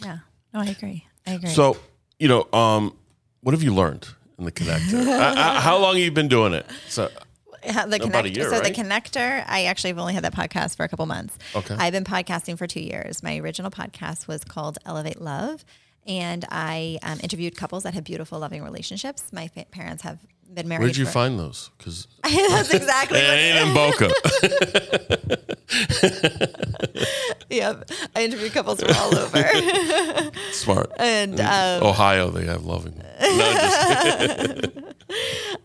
yeah 0.04 0.20
no 0.54 0.60
i 0.60 0.66
agree 0.66 1.06
i 1.26 1.32
agree 1.32 1.50
So, 1.50 1.78
you 2.20 2.28
know, 2.28 2.48
um, 2.54 2.96
what 3.42 3.54
have 3.54 3.64
you 3.64 3.74
learned 3.74 4.08
in 4.38 4.46
the 4.46 4.52
connector? 4.52 5.06
Uh, 5.08 5.22
uh, 5.40 5.60
how 5.62 5.78
long 5.78 5.96
have 5.96 6.04
you 6.04 6.12
been 6.12 6.28
doing 6.28 6.54
it? 6.54 6.66
So, 6.90 7.10
the 7.64 7.70
About 7.72 7.90
connector. 7.90 8.36
year, 8.36 8.50
so 8.50 8.60
the 8.62 8.70
connector, 8.72 9.44
I 9.48 9.66
actually 9.66 9.90
have 9.92 9.98
only 10.00 10.14
had 10.14 10.24
that 10.24 10.36
podcast 10.36 10.78
for 10.78 10.84
a 10.84 10.88
couple 10.90 11.06
months. 11.06 11.38
Okay. 11.56 11.76
I've 11.78 11.92
been 11.94 12.04
podcasting 12.06 12.58
for 12.58 12.68
two 12.68 12.80
years. 12.82 13.24
My 13.24 13.38
original 13.38 13.72
podcast 13.72 14.28
was 14.28 14.44
called 14.44 14.78
Elevate 14.86 15.20
Love, 15.22 15.66
and 16.06 16.46
I 16.50 17.00
um, 17.04 17.20
interviewed 17.24 17.58
couples 17.58 17.84
that 17.84 17.94
have 17.94 18.04
beautiful, 18.04 18.40
loving 18.40 18.64
relationships. 18.64 19.34
My 19.34 19.48
fa- 19.48 19.66
parents 19.72 20.04
have 20.04 20.20
been 20.54 20.68
married. 20.68 20.84
where'd 20.84 20.98
you 20.98 21.06
for- 21.06 21.12
find 21.12 21.40
those? 21.40 21.72
Because 21.78 22.08
That's 22.24 22.74
exactly. 22.74 23.20
it 23.20 23.24
ain't 23.24 23.68
in 23.68 23.74
Boca. 23.74 24.10
yep. 27.50 27.90
I 28.16 28.24
interviewed 28.24 28.54
couples 28.54 28.82
from 28.82 28.96
all 28.96 29.16
over. 29.18 29.44
Smart. 30.52 30.92
and 31.00 31.40
um, 31.40 31.84
Ohio, 31.84 32.30
they 32.30 32.46
have 32.46 32.66
loving. 32.66 33.02
No, 33.20 34.62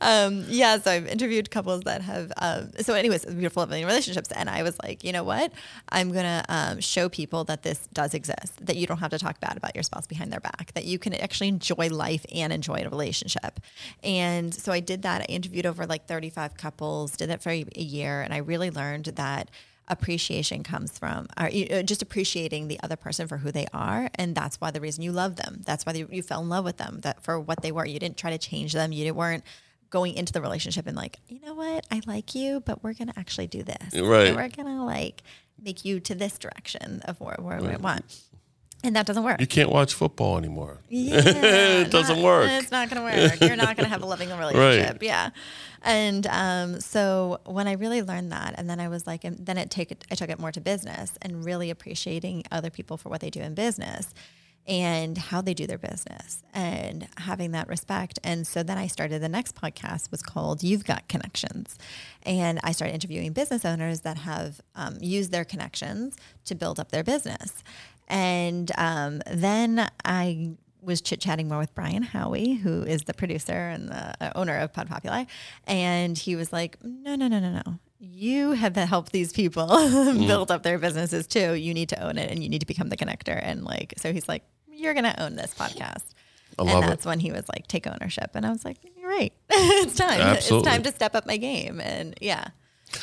um, 0.01 0.45
yeah, 0.49 0.79
so 0.79 0.91
I've 0.91 1.07
interviewed 1.07 1.51
couples 1.51 1.83
that 1.83 2.03
have. 2.03 2.33
Um, 2.39 2.71
so, 2.81 2.95
anyways, 2.95 3.25
beautiful 3.25 3.62
loving 3.62 3.85
relationships, 3.85 4.31
and 4.33 4.49
I 4.49 4.62
was 4.62 4.77
like, 4.83 5.05
you 5.05 5.12
know 5.12 5.25
what? 5.25 5.53
I'm 5.89 6.12
gonna 6.12 6.45
um, 6.49 6.81
show 6.81 7.09
people 7.09 7.45
that 7.45 7.62
this 7.62 7.89
does 7.93 8.15
exist. 8.15 8.65
That 8.65 8.77
you 8.77 8.87
don't 8.87 8.99
have 8.99 9.11
to 9.11 9.19
talk 9.19 9.41
bad 9.41 9.57
about 9.57 9.75
your 9.75 9.83
spouse 9.83 10.07
behind 10.07 10.33
their 10.33 10.41
back. 10.41 10.73
That 10.75 10.85
you 10.85 10.99
can 10.99 11.15
actually 11.15 11.49
enjoy 11.49 11.89
life 11.89 12.25
and 12.35 12.53
enjoy 12.53 12.83
a 12.85 12.89
relationship. 12.89 13.61
And 14.03 14.55
so 14.55 14.72
I 14.73 14.81
did 14.81 15.02
that. 15.02 15.23
I 15.23 15.25
interviewed 15.26 15.67
over 15.67 15.87
like 15.87 16.07
35 16.07 16.57
couples. 16.57 17.17
Did 17.17 17.31
that 17.31 17.43
for 17.43 17.50
a 17.50 17.64
year, 17.76 18.23
and 18.23 18.33
I 18.35 18.38
really 18.38 18.71
learned 18.71 19.05
that 19.07 19.50
appreciation 19.88 20.62
comes 20.62 20.97
from 20.99 21.26
or 21.38 21.47
uh, 21.47 21.83
just 21.83 22.02
appreciating 22.02 22.69
the 22.69 22.79
other 22.83 22.97
person 22.97 23.26
for 23.26 23.37
who 23.38 23.50
they 23.50 23.67
are 23.75 24.09
and 24.14 24.35
that's 24.35 24.61
why 24.61 24.71
the 24.71 24.81
reason 24.81 25.02
you 25.02 25.11
love 25.11 25.35
them 25.37 25.61
that's 25.67 25.85
why 25.85 25.93
you, 25.93 26.23
fell 26.23 26.41
in 26.41 26.49
love 26.49 26.64
with 26.64 26.76
them 26.76 27.00
that 27.02 27.23
for 27.23 27.38
what 27.38 27.61
they 27.62 27.73
were 27.73 27.85
you 27.85 27.99
didn't 27.99 28.17
try 28.17 28.31
to 28.31 28.38
change 28.38 28.73
them 28.73 28.93
you 28.93 29.12
weren't 29.12 29.43
going 29.91 30.14
into 30.14 30.33
the 30.33 30.41
relationship 30.41 30.87
and 30.87 30.97
like 30.97 31.19
you 31.29 31.41
know 31.45 31.52
what 31.55 31.85
i 31.91 32.00
like 32.07 32.35
you 32.35 32.61
but 32.61 32.83
we're 32.85 32.95
gonna 32.95 33.12
actually 33.17 33.49
do 33.49 33.64
this 33.64 33.93
Right. 33.93 34.35
we're 34.35 34.49
gonna 34.49 34.85
like 34.87 35.25
make 35.61 35.85
you 35.85 35.99
to 36.00 36.14
this 36.14 36.38
direction 36.38 37.02
of 37.05 37.21
where, 37.21 37.37
where 37.41 37.61
we 37.61 37.76
want 37.76 38.05
and 38.85 38.97
that 38.97 39.07
doesn't 39.07 39.23
work 39.25 39.41
you 39.41 39.47
can't 39.47 39.71
watch 39.71 39.95
football 39.95 40.37
anymore. 40.39 40.79
yeah, 40.89 41.81
It 41.81 41.91
doesn't 41.91 42.17
not- 42.17 42.25
work. 42.25 42.51
It's 42.51 42.71
not 42.71 42.91
going 42.91 43.01
to 43.03 43.29
work. 43.31 43.41
You're 43.41 43.57
not 43.57 43.77
going 43.77 43.85
to 43.85 43.91
have 43.91 44.03
a 44.03 44.07
loving 44.07 44.29
relationship. 44.37 44.93
Right. 44.93 45.03
Yeah. 45.03 45.31
And 45.83 46.27
um, 46.29 46.81
so 46.81 47.41
when 47.45 47.67
I 47.67 47.73
really 47.73 48.03
learned 48.03 48.31
that, 48.33 48.55
and 48.57 48.71
then 48.71 48.79
I 48.81 48.89
was 48.89 49.07
like, 49.07 49.25
and 49.25 49.45
then 49.45 49.59
it 49.59 49.71
take 49.71 49.91
it, 49.91 50.05
I 50.11 50.15
took 50.15 50.31
it 50.31 50.39
more 50.39 50.53
to 50.53 50.61
business 50.61 51.12
and 51.23 51.45
really 51.45 51.71
appreciating 51.71 52.45
other 52.53 52.71
people 52.71 52.97
for 52.97 53.09
what 53.09 53.21
they 53.21 53.31
do 53.31 53.41
in 53.41 53.55
business 53.55 54.15
and 54.65 55.19
how 55.19 55.41
they 55.41 55.55
do 55.55 55.67
their 55.67 55.79
business 55.79 56.45
and 56.55 57.09
having 57.17 57.51
that 57.51 57.67
respect. 57.67 58.21
And 58.23 58.47
so 58.47 58.62
then 58.62 58.79
I 58.79 58.87
started 58.87 59.21
the 59.21 59.29
next 59.29 59.57
podcast 59.57 60.12
was 60.12 60.23
called 60.23 60.62
You've 60.62 60.85
Got 60.85 61.09
Connections. 61.09 61.77
And 62.25 62.61
I 62.62 62.71
started 62.71 62.95
interviewing 62.95 63.33
business 63.33 63.65
owners 63.65 64.03
that 64.03 64.19
have 64.19 64.61
um, 64.77 64.99
used 65.01 65.33
their 65.33 65.45
connections 65.45 66.17
to 66.45 66.55
build 66.55 66.79
up 66.79 66.93
their 66.93 67.03
business. 67.03 67.65
And 68.12 68.71
um, 68.76 69.23
then 69.26 69.90
I 70.04 70.50
was 70.83 71.00
chit 71.00 71.19
chatting 71.19 71.49
more 71.49 71.57
with 71.57 71.75
Brian 71.75 72.02
Howie, 72.02 72.54
who 72.54 72.83
is 72.83 73.04
the 73.04 73.14
producer 73.14 73.52
and 73.54 73.88
the 73.88 74.14
uh, 74.21 74.33
owner 74.35 74.59
of 74.59 74.71
Pod 74.75 74.88
Populi. 74.88 75.25
And 75.66 76.19
he 76.19 76.37
was 76.37 76.52
like, 76.52 76.76
no, 76.85 77.14
no, 77.14 77.26
no, 77.26 77.38
no, 77.38 77.62
no. 77.64 77.78
You 77.99 78.52
have 78.52 78.76
helped 78.76 79.12
these 79.12 79.33
people 79.33 79.66
build 80.26 80.50
up 80.50 80.62
their 80.62 80.78
businesses 80.78 81.26
too. 81.26 81.54
You 81.54 81.73
need 81.73 81.88
to 81.88 82.04
own 82.04 82.19
it 82.19 82.31
and 82.31 82.42
you 82.42 82.50
need 82.50 82.59
to 82.59 82.66
become 82.66 82.90
the 82.90 82.99
connector. 82.99 83.40
And 83.42 83.64
like, 83.64 83.95
so 83.97 84.12
he's 84.12 84.28
like, 84.28 84.45
you're 84.71 84.92
going 84.92 85.04
to 85.04 85.23
own 85.23 85.37
this 85.37 85.54
podcast. 85.54 86.04
I 86.59 86.62
and 86.62 86.71
love 86.71 86.85
it. 86.85 86.88
that's 86.88 87.07
when 87.07 87.19
he 87.19 87.33
was 87.33 87.49
like, 87.49 87.66
take 87.66 87.87
ownership. 87.87 88.33
And 88.35 88.45
I 88.45 88.50
was 88.50 88.62
like, 88.62 88.76
you're 88.83 89.09
right. 89.09 89.33
it's 89.49 89.97
time. 89.97 90.21
Absolutely. 90.21 90.69
It's 90.69 90.75
time 90.75 90.83
to 90.83 90.92
step 90.92 91.14
up 91.14 91.26
my 91.26 91.38
game. 91.38 91.81
And 91.81 92.14
yeah. 92.21 92.49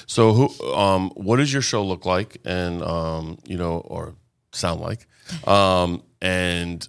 So, 0.06 0.34
who, 0.34 0.74
um, 0.76 1.10
what 1.16 1.38
does 1.38 1.52
your 1.52 1.64
show 1.64 1.84
look 1.84 2.06
like, 2.06 2.38
and 2.46 2.84
um, 2.84 3.40
you 3.48 3.58
know, 3.58 3.80
or 3.80 4.14
sound 4.52 4.82
like, 4.82 5.08
um, 5.48 6.04
and 6.22 6.88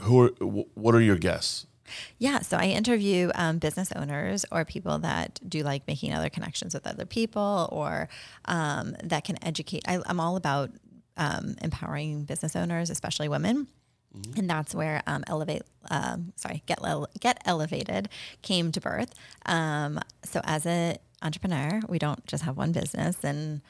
who 0.00 0.22
are, 0.22 0.28
what 0.74 0.94
are 0.94 1.00
your 1.00 1.16
guests? 1.16 1.66
Yeah, 2.18 2.40
so 2.40 2.56
I 2.58 2.66
interview 2.66 3.30
um, 3.34 3.58
business 3.58 3.90
owners 3.92 4.44
or 4.52 4.64
people 4.64 4.98
that 4.98 5.40
do 5.48 5.62
like 5.62 5.86
making 5.86 6.12
other 6.12 6.28
connections 6.28 6.74
with 6.74 6.86
other 6.86 7.06
people 7.06 7.68
or 7.72 8.08
um, 8.44 8.94
that 9.02 9.24
can 9.24 9.42
educate. 9.42 9.84
I, 9.88 10.00
I'm 10.06 10.20
all 10.20 10.36
about 10.36 10.70
um, 11.16 11.56
empowering 11.62 12.24
business 12.24 12.54
owners, 12.54 12.90
especially 12.90 13.28
women. 13.28 13.68
And 14.36 14.48
that's 14.50 14.74
where 14.74 15.02
um, 15.06 15.22
elevate, 15.28 15.62
um, 15.90 16.32
sorry, 16.34 16.62
get 16.66 16.78
Ele- 16.82 17.08
get 17.20 17.40
elevated 17.44 18.08
came 18.42 18.72
to 18.72 18.80
birth. 18.80 19.14
Um, 19.46 20.00
so 20.24 20.40
as 20.44 20.66
an 20.66 20.96
entrepreneur, 21.22 21.80
we 21.88 21.98
don't 21.98 22.24
just 22.26 22.42
have 22.42 22.56
one 22.56 22.72
business, 22.72 23.22
and 23.22 23.60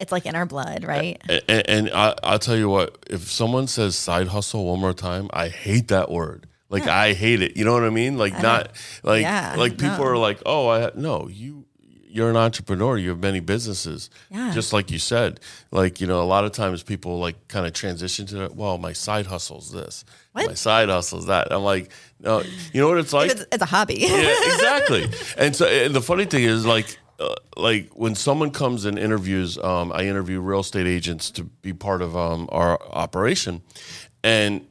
it's 0.00 0.12
like 0.12 0.26
in 0.26 0.34
our 0.34 0.46
blood, 0.46 0.84
right? 0.84 1.20
And, 1.48 1.68
and 1.68 1.90
I, 1.94 2.14
I'll 2.22 2.38
tell 2.38 2.56
you 2.56 2.68
what, 2.68 2.98
if 3.08 3.30
someone 3.30 3.66
says 3.66 3.96
side 3.96 4.28
hustle 4.28 4.66
one 4.66 4.80
more 4.80 4.92
time, 4.92 5.28
I 5.32 5.48
hate 5.48 5.88
that 5.88 6.10
word. 6.10 6.46
Like 6.68 6.86
I 6.86 7.12
hate 7.12 7.42
it. 7.42 7.56
You 7.56 7.64
know 7.64 7.72
what 7.72 7.84
I 7.84 7.90
mean? 7.90 8.18
Like 8.18 8.40
not 8.42 8.72
like 9.02 9.22
Yeah, 9.22 9.54
like 9.56 9.72
people 9.72 9.98
no. 9.98 10.04
are 10.04 10.18
like, 10.18 10.40
oh, 10.46 10.68
I 10.68 10.90
no, 10.94 11.28
you 11.28 11.64
you're 12.08 12.30
an 12.30 12.36
entrepreneur. 12.36 12.96
You 12.96 13.10
have 13.10 13.18
many 13.20 13.40
businesses. 13.40 14.08
Yeah. 14.30 14.50
Just 14.54 14.72
like 14.72 14.90
you 14.90 14.98
said, 14.98 15.38
like 15.70 16.00
you 16.00 16.06
know, 16.06 16.22
a 16.22 16.24
lot 16.24 16.44
of 16.44 16.52
times 16.52 16.82
people 16.82 17.18
like 17.18 17.48
kind 17.48 17.66
of 17.66 17.72
transition 17.74 18.24
to 18.26 18.50
well, 18.54 18.78
my 18.78 18.92
side 18.94 19.26
hustle's 19.26 19.70
this, 19.70 20.04
What? 20.32 20.46
my 20.46 20.54
side 20.54 20.88
hustle's 20.88 21.26
that. 21.26 21.52
I'm 21.52 21.62
like, 21.62 21.92
no, 22.20 22.42
you 22.72 22.80
know 22.80 22.88
what 22.88 22.98
it's 22.98 23.12
like? 23.12 23.30
It's, 23.32 23.44
it's 23.52 23.62
a 23.62 23.66
hobby. 23.66 23.96
yeah, 24.00 24.34
exactly. 24.54 25.10
And 25.36 25.54
so, 25.54 25.66
and 25.66 25.94
the 25.94 26.00
funny 26.00 26.24
thing 26.24 26.44
is, 26.44 26.64
like, 26.64 26.98
uh, 27.18 27.34
like 27.56 27.90
when 27.94 28.14
someone 28.14 28.50
comes 28.50 28.84
and 28.84 28.98
interviews, 28.98 29.58
um, 29.58 29.92
I 29.92 30.06
interview 30.06 30.40
real 30.40 30.60
estate 30.60 30.86
agents 30.86 31.30
to 31.32 31.44
be 31.44 31.72
part 31.72 32.02
of 32.02 32.16
um, 32.16 32.48
our 32.52 32.80
operation, 32.92 33.62
and 34.22 34.66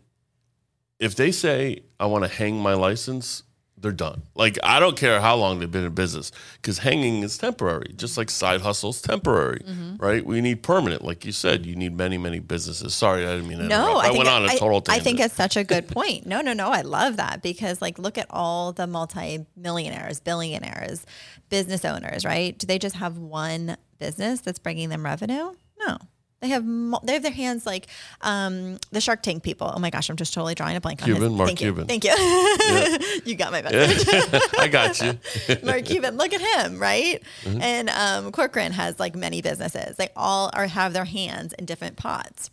if 1.00 1.16
they 1.16 1.32
say 1.32 1.84
I 2.00 2.06
want 2.06 2.24
to 2.24 2.30
hang 2.30 2.58
my 2.58 2.74
license, 2.74 3.44
they're 3.78 3.92
done. 3.92 4.24
Like 4.36 4.58
I 4.64 4.80
don't 4.80 4.98
care 4.98 5.20
how 5.22 5.36
long 5.36 5.60
they've 5.60 5.70
been 5.72 5.84
in 5.86 5.94
business 5.94 6.32
because 6.62 6.80
hanging 6.80 7.22
is 7.24 7.38
temporary, 7.38 7.94
just 7.96 8.18
like 8.18 8.30
side 8.32 8.62
hustles 8.62 9.02
temporary, 9.02 9.60
Mm-hmm. 9.60 9.98
right? 9.98 10.26
We 10.26 10.42
need 10.42 10.64
permanent, 10.64 11.04
like 11.04 11.26
you 11.26 11.32
said. 11.32 11.66
You 11.66 11.76
need 11.76 11.96
many, 11.96 12.18
many 12.18 12.40
businesses. 12.40 12.94
Sorry, 12.96 13.26
I 13.26 13.32
didn't 13.36 13.48
mean 13.48 13.58
to 13.60 13.68
No, 13.68 13.90
interrupt. 14.00 14.06
I, 14.06 14.08
I, 14.08 14.12
went 14.18 14.30
on 14.30 14.46
a 14.46 14.48
total 14.58 14.78
I, 14.78 14.80
tangent. 14.82 15.04
think 15.04 15.20
it's 15.20 15.36
such 15.36 15.58
a 15.58 15.64
good 15.64 15.88
point. 15.98 16.26
No, 16.26 16.42
no, 16.42 16.54
no. 16.54 16.70
I 16.70 16.82
love 16.82 17.18
that 17.18 17.42
because, 17.44 17.82
like, 17.82 18.00
look 18.00 18.18
at 18.18 18.28
all 18.30 18.72
the 18.74 18.88
multi-millionaires, 18.88 20.20
billionaires, 20.20 21.06
business 21.50 21.86
owners. 21.86 22.26
Right? 22.26 22.58
Do 22.58 22.68
they 22.68 22.80
just 22.80 22.96
have 22.96 23.18
one 23.18 23.78
business 24.00 24.42
that's 24.42 24.60
bringing 24.60 24.90
them 24.90 25.04
revenue? 25.06 25.54
No. 25.86 25.98
They 26.42 26.50
have 26.50 26.66
they 27.04 27.14
have 27.14 27.24
their 27.24 27.32
hands 27.32 27.66
like 27.66 27.88
um, 28.22 28.78
the 28.92 29.02
Shark 29.02 29.24
Tank 29.24 29.42
people. 29.42 29.72
Oh 29.74 29.80
my 29.80 29.90
gosh, 29.90 30.10
I'm 30.10 30.16
just 30.16 30.34
totally 30.34 30.54
drawing 30.54 30.76
a 30.76 30.82
blank 30.82 31.02
on 31.02 31.06
Cuban, 31.06 31.24
his. 31.24 31.32
Mark 31.32 31.48
Thank 31.48 31.60
Cuban. 31.60 31.82
You. 31.82 31.88
Thank 31.88 32.04
you. 32.04 33.22
you 33.26 33.36
got 33.36 33.52
my 33.52 33.62
message. 33.62 34.08
I 34.60 34.68
got 34.68 35.02
you. 35.02 35.18
Mark 35.64 35.86
Cuban, 35.86 36.18
look 36.18 36.34
at 36.34 36.42
him, 36.42 36.78
right? 36.78 37.24
Mm-hmm. 37.44 37.62
And 37.62 37.90
um, 37.90 38.32
Corcoran 38.32 38.74
has 38.74 39.00
like 39.00 39.16
many 39.16 39.42
businesses. 39.42 39.96
They 39.98 40.10
all 40.16 40.52
are 40.54 40.68
have 40.68 40.94
their 40.94 41.06
hands 41.06 41.54
in 41.54 41.66
different 41.66 41.96
pots, 41.96 42.52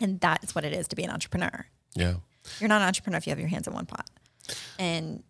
and 0.00 0.20
that's 0.20 0.54
what 0.54 0.64
it 0.64 0.72
is 0.72 0.88
to 0.88 0.96
be 0.96 1.04
an 1.04 1.10
entrepreneur. 1.10 1.66
Yeah. 1.94 2.14
You're 2.60 2.68
not 2.68 2.80
an 2.80 2.86
entrepreneur 2.86 3.18
if 3.18 3.26
you 3.26 3.30
have 3.30 3.40
your 3.40 3.48
hands 3.48 3.66
in 3.66 3.74
one 3.74 3.86
pot. 3.86 4.08
And 4.78 5.22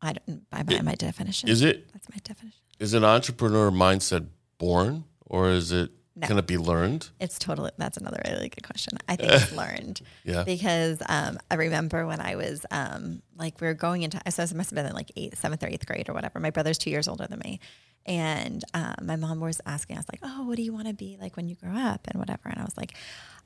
I 0.00 0.12
don't 0.14 0.48
by 0.50 0.62
my, 0.62 0.80
my 0.82 0.94
definition. 0.94 1.48
Is 1.48 1.62
it 1.62 1.92
That's 1.92 2.08
my 2.08 2.16
definition. 2.22 2.60
Is 2.78 2.94
an 2.94 3.04
entrepreneur 3.04 3.70
mindset 3.70 4.26
born 4.58 5.04
or 5.26 5.50
is 5.50 5.72
it 5.72 5.90
No. 6.16 6.28
going 6.28 6.36
to 6.36 6.42
be 6.42 6.58
learned? 6.58 7.10
It's 7.18 7.38
totally 7.40 7.72
that's 7.76 7.96
another 7.96 8.20
really 8.24 8.48
good 8.48 8.62
question. 8.62 8.98
I 9.08 9.16
think 9.16 9.32
it's 9.32 9.52
learned. 9.56 10.00
Yeah. 10.24 10.44
Because 10.44 11.02
um, 11.08 11.38
I 11.50 11.56
remember 11.56 12.06
when 12.06 12.20
I 12.20 12.36
was 12.36 12.64
um, 12.70 13.20
like 13.36 13.60
we 13.60 13.66
were 13.66 13.74
going 13.74 14.02
into 14.02 14.20
so 14.30 14.42
I 14.42 14.46
must 14.54 14.70
have 14.70 14.76
been 14.76 14.86
in 14.86 14.92
like 14.92 15.10
eighth, 15.16 15.38
seventh 15.38 15.64
or 15.64 15.66
eighth 15.66 15.86
grade 15.86 16.08
or 16.08 16.12
whatever. 16.12 16.38
My 16.38 16.50
brother's 16.50 16.78
two 16.78 16.90
years 16.90 17.08
older 17.08 17.26
than 17.26 17.40
me. 17.40 17.58
And 18.06 18.62
um, 18.74 18.94
my 19.02 19.16
mom 19.16 19.40
was 19.40 19.60
asking 19.66 19.96
us 19.98 20.04
like, 20.12 20.20
"Oh, 20.22 20.44
what 20.46 20.56
do 20.56 20.62
you 20.62 20.72
want 20.72 20.88
to 20.88 20.94
be 20.94 21.16
like 21.20 21.36
when 21.36 21.48
you 21.48 21.54
grow 21.56 21.74
up?" 21.74 22.06
and 22.06 22.18
whatever. 22.18 22.48
And 22.50 22.60
I 22.60 22.64
was 22.64 22.76
like, 22.76 22.92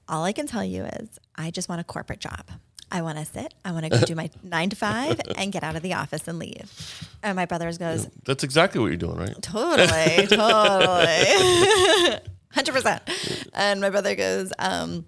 "All 0.09 0.25
I 0.25 0.33
can 0.33 0.47
tell 0.47 0.65
you 0.65 0.85
is 0.85 1.19
I 1.37 1.51
just 1.51 1.69
want 1.69 1.81
a 1.81 1.85
corporate 1.85 2.19
job. 2.21 2.51
I 2.91 3.03
want 3.03 3.19
to 3.19 3.25
sit. 3.25 3.55
I 3.65 3.71
want 3.73 3.85
to 3.85 3.91
go 3.91 4.01
do 4.01 4.15
my 4.17 4.31
nine 4.43 4.71
to 4.71 4.77
five 4.77 5.21
and 5.37 5.53
get 5.53 5.63
out 5.63 5.77
of 5.77 5.83
the 5.83 5.95
office 5.95 6.27
and 6.27 6.41
leave." 6.41 7.09
And 7.23 7.37
my 7.37 7.47
brother 7.47 7.73
goes, 7.73 8.09
That's 8.25 8.43
exactly 8.43 8.81
what 8.81 8.89
you're 8.89 8.97
doing, 8.97 9.17
right? 9.17 9.41
Totally, 9.41 10.27
totally. 10.27 12.19
100%. 12.55 13.49
And 13.55 13.81
my 13.81 13.91
brother 13.91 14.15
goes, 14.15 14.53
um, 14.59 15.07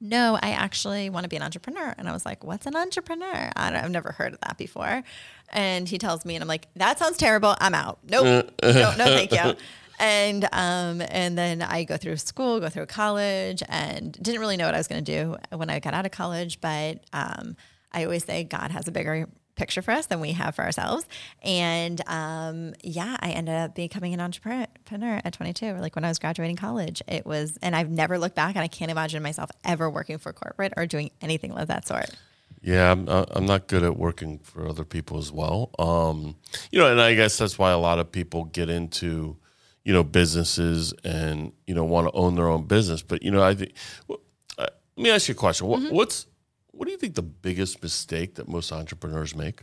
no, 0.00 0.38
I 0.40 0.50
actually 0.50 1.08
want 1.10 1.24
to 1.24 1.28
be 1.28 1.36
an 1.36 1.42
entrepreneur. 1.42 1.94
And 1.96 2.08
I 2.08 2.12
was 2.12 2.26
like, 2.26 2.44
what's 2.44 2.66
an 2.66 2.76
entrepreneur? 2.76 3.50
I 3.56 3.70
don't, 3.70 3.84
I've 3.84 3.90
never 3.90 4.12
heard 4.12 4.34
of 4.34 4.40
that 4.40 4.58
before. 4.58 5.02
And 5.50 5.88
he 5.88 5.98
tells 5.98 6.24
me, 6.24 6.36
and 6.36 6.42
I'm 6.42 6.48
like, 6.48 6.68
that 6.76 6.98
sounds 6.98 7.16
terrible. 7.16 7.56
I'm 7.60 7.74
out. 7.74 7.98
Nope. 8.08 8.52
no, 8.62 8.72
no, 8.72 9.04
thank 9.04 9.32
you. 9.32 9.54
And 9.98 10.44
um, 10.52 11.00
and 11.08 11.38
then 11.38 11.62
I 11.62 11.84
go 11.84 11.96
through 11.96 12.18
school, 12.18 12.60
go 12.60 12.68
through 12.68 12.84
college, 12.84 13.62
and 13.66 14.12
didn't 14.12 14.40
really 14.40 14.58
know 14.58 14.66
what 14.66 14.74
I 14.74 14.76
was 14.78 14.88
going 14.88 15.02
to 15.02 15.12
do 15.12 15.36
when 15.56 15.70
I 15.70 15.80
got 15.80 15.94
out 15.94 16.04
of 16.04 16.12
college. 16.12 16.60
But 16.60 17.00
um, 17.14 17.56
I 17.92 18.04
always 18.04 18.22
say 18.22 18.44
God 18.44 18.72
has 18.72 18.86
a 18.88 18.92
bigger 18.92 19.26
picture 19.56 19.82
for 19.82 19.90
us 19.90 20.06
than 20.06 20.20
we 20.20 20.32
have 20.32 20.54
for 20.54 20.62
ourselves. 20.62 21.06
And 21.42 22.00
um, 22.06 22.74
yeah, 22.82 23.16
I 23.20 23.30
ended 23.30 23.54
up 23.54 23.74
becoming 23.74 24.14
an 24.14 24.20
entrepreneur 24.20 25.20
at 25.24 25.32
22. 25.32 25.74
Like 25.74 25.96
when 25.96 26.04
I 26.04 26.08
was 26.08 26.18
graduating 26.18 26.56
college, 26.56 27.02
it 27.08 27.26
was, 27.26 27.58
and 27.62 27.74
I've 27.74 27.90
never 27.90 28.18
looked 28.18 28.36
back, 28.36 28.54
and 28.54 28.62
I 28.62 28.68
can't 28.68 28.90
imagine 28.90 29.22
myself 29.22 29.50
ever 29.64 29.90
working 29.90 30.18
for 30.18 30.32
corporate 30.32 30.74
or 30.76 30.86
doing 30.86 31.10
anything 31.20 31.52
of 31.52 31.68
that 31.68 31.88
sort. 31.88 32.10
Yeah, 32.62 32.90
I'm, 32.90 33.08
uh, 33.08 33.24
I'm 33.30 33.46
not 33.46 33.68
good 33.68 33.82
at 33.82 33.96
working 33.96 34.38
for 34.38 34.66
other 34.66 34.84
people 34.84 35.18
as 35.18 35.30
well. 35.30 35.70
Um, 35.78 36.36
you 36.70 36.78
know, 36.78 36.90
and 36.90 37.00
I 37.00 37.14
guess 37.14 37.38
that's 37.38 37.58
why 37.58 37.70
a 37.70 37.78
lot 37.78 37.98
of 37.98 38.10
people 38.10 38.44
get 38.44 38.68
into, 38.68 39.36
you 39.84 39.92
know, 39.92 40.02
businesses 40.02 40.92
and 41.04 41.52
you 41.66 41.74
know 41.74 41.84
want 41.84 42.08
to 42.08 42.12
own 42.12 42.34
their 42.34 42.48
own 42.48 42.64
business. 42.64 43.02
But 43.02 43.22
you 43.22 43.30
know, 43.30 43.42
I 43.42 43.54
think. 43.54 43.72
Well, 44.08 44.20
uh, 44.58 44.66
let 44.96 45.02
me 45.02 45.10
ask 45.10 45.28
you 45.28 45.32
a 45.32 45.36
question. 45.36 45.66
What, 45.68 45.92
What's 45.92 46.26
what 46.76 46.86
do 46.86 46.92
you 46.92 46.98
think 46.98 47.14
the 47.14 47.22
biggest 47.22 47.82
mistake 47.82 48.36
that 48.36 48.48
most 48.48 48.72
entrepreneurs 48.72 49.34
make? 49.34 49.62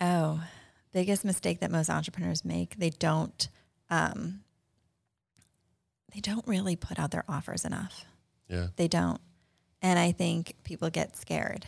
Oh, 0.00 0.42
biggest 0.92 1.24
mistake 1.24 1.60
that 1.60 1.70
most 1.70 1.90
entrepreneurs 1.90 2.44
make, 2.44 2.76
they 2.76 2.90
don't 2.90 3.48
um 3.90 4.40
they 6.14 6.20
don't 6.20 6.46
really 6.46 6.76
put 6.76 6.98
out 6.98 7.10
their 7.10 7.24
offers 7.28 7.64
enough. 7.64 8.04
Yeah. 8.48 8.68
They 8.76 8.88
don't. 8.88 9.20
And 9.82 9.98
I 9.98 10.12
think 10.12 10.54
people 10.62 10.88
get 10.90 11.16
scared. 11.16 11.66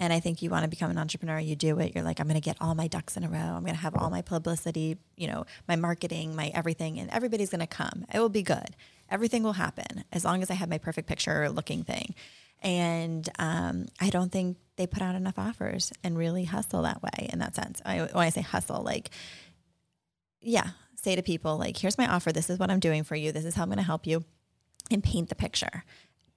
And 0.00 0.14
I 0.14 0.18
think 0.18 0.40
you 0.40 0.48
want 0.48 0.64
to 0.64 0.68
become 0.70 0.90
an 0.90 0.96
entrepreneur, 0.96 1.38
you 1.38 1.54
do 1.54 1.78
it. 1.78 1.94
You're 1.94 2.02
like, 2.02 2.20
I'm 2.20 2.26
going 2.26 2.40
to 2.40 2.40
get 2.40 2.56
all 2.58 2.74
my 2.74 2.88
ducks 2.88 3.18
in 3.18 3.22
a 3.22 3.28
row. 3.28 3.38
I'm 3.38 3.60
going 3.60 3.74
to 3.74 3.82
have 3.82 3.94
all 3.94 4.08
my 4.08 4.22
publicity, 4.22 4.96
you 5.14 5.28
know, 5.28 5.44
my 5.68 5.76
marketing, 5.76 6.34
my 6.34 6.50
everything, 6.54 6.98
and 6.98 7.10
everybody's 7.10 7.50
going 7.50 7.60
to 7.60 7.66
come. 7.66 8.06
It 8.12 8.18
will 8.18 8.30
be 8.30 8.42
good. 8.42 8.74
Everything 9.10 9.42
will 9.42 9.52
happen 9.52 10.04
as 10.10 10.24
long 10.24 10.42
as 10.42 10.50
I 10.50 10.54
have 10.54 10.70
my 10.70 10.78
perfect 10.78 11.06
picture 11.06 11.50
looking 11.50 11.84
thing. 11.84 12.14
And 12.62 13.28
um, 13.38 13.88
I 14.00 14.08
don't 14.08 14.32
think 14.32 14.56
they 14.76 14.86
put 14.86 15.02
out 15.02 15.16
enough 15.16 15.38
offers 15.38 15.92
and 16.02 16.16
really 16.16 16.44
hustle 16.44 16.82
that 16.82 17.02
way 17.02 17.28
in 17.30 17.38
that 17.40 17.54
sense. 17.54 17.82
I, 17.84 17.98
when 18.00 18.24
I 18.24 18.30
say 18.30 18.40
hustle, 18.40 18.82
like, 18.82 19.10
yeah, 20.40 20.70
say 20.96 21.14
to 21.14 21.22
people, 21.22 21.58
like, 21.58 21.76
here's 21.76 21.98
my 21.98 22.10
offer. 22.10 22.32
This 22.32 22.48
is 22.48 22.58
what 22.58 22.70
I'm 22.70 22.80
doing 22.80 23.04
for 23.04 23.16
you. 23.16 23.32
This 23.32 23.44
is 23.44 23.54
how 23.54 23.64
I'm 23.64 23.68
going 23.68 23.76
to 23.76 23.84
help 23.84 24.06
you 24.06 24.24
and 24.90 25.04
paint 25.04 25.28
the 25.28 25.34
picture. 25.34 25.84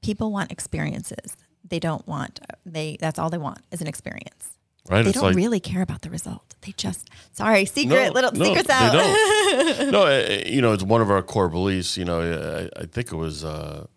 People 0.02 0.34
want 0.34 0.52
experiences. 0.52 1.38
They 1.68 1.80
don't 1.80 2.06
want 2.08 2.40
they 2.66 2.98
that's 3.00 3.18
all 3.20 3.30
they 3.30 3.38
want 3.38 3.60
is 3.72 3.82
an 3.82 3.88
experience. 3.88 4.58
Right. 4.90 5.04
They 5.04 5.14
don't 5.14 5.24
like 5.24 5.36
really 5.36 5.62
care 5.62 5.82
about 5.82 6.02
the 6.02 6.10
result. 6.10 6.56
They 6.62 6.74
just 6.76 7.10
sorry, 7.32 7.66
secret 7.66 8.14
little 8.14 8.32
no, 8.34 8.46
secrets 8.46 8.68
they 8.68 8.74
out. 8.74 8.92
don't. 8.92 9.92
no, 9.92 10.08
uh, 10.08 10.42
you 10.46 10.62
know, 10.62 10.74
it's 10.74 10.84
one 10.84 11.02
of 11.02 11.10
our 11.10 11.22
core 11.22 11.48
beliefs. 11.48 11.98
You 11.98 12.04
know, 12.06 12.70
I, 12.76 12.82
I 12.82 12.86
think 12.86 13.12
it 13.12 13.16
was 13.16 13.46
uh, 13.46 13.88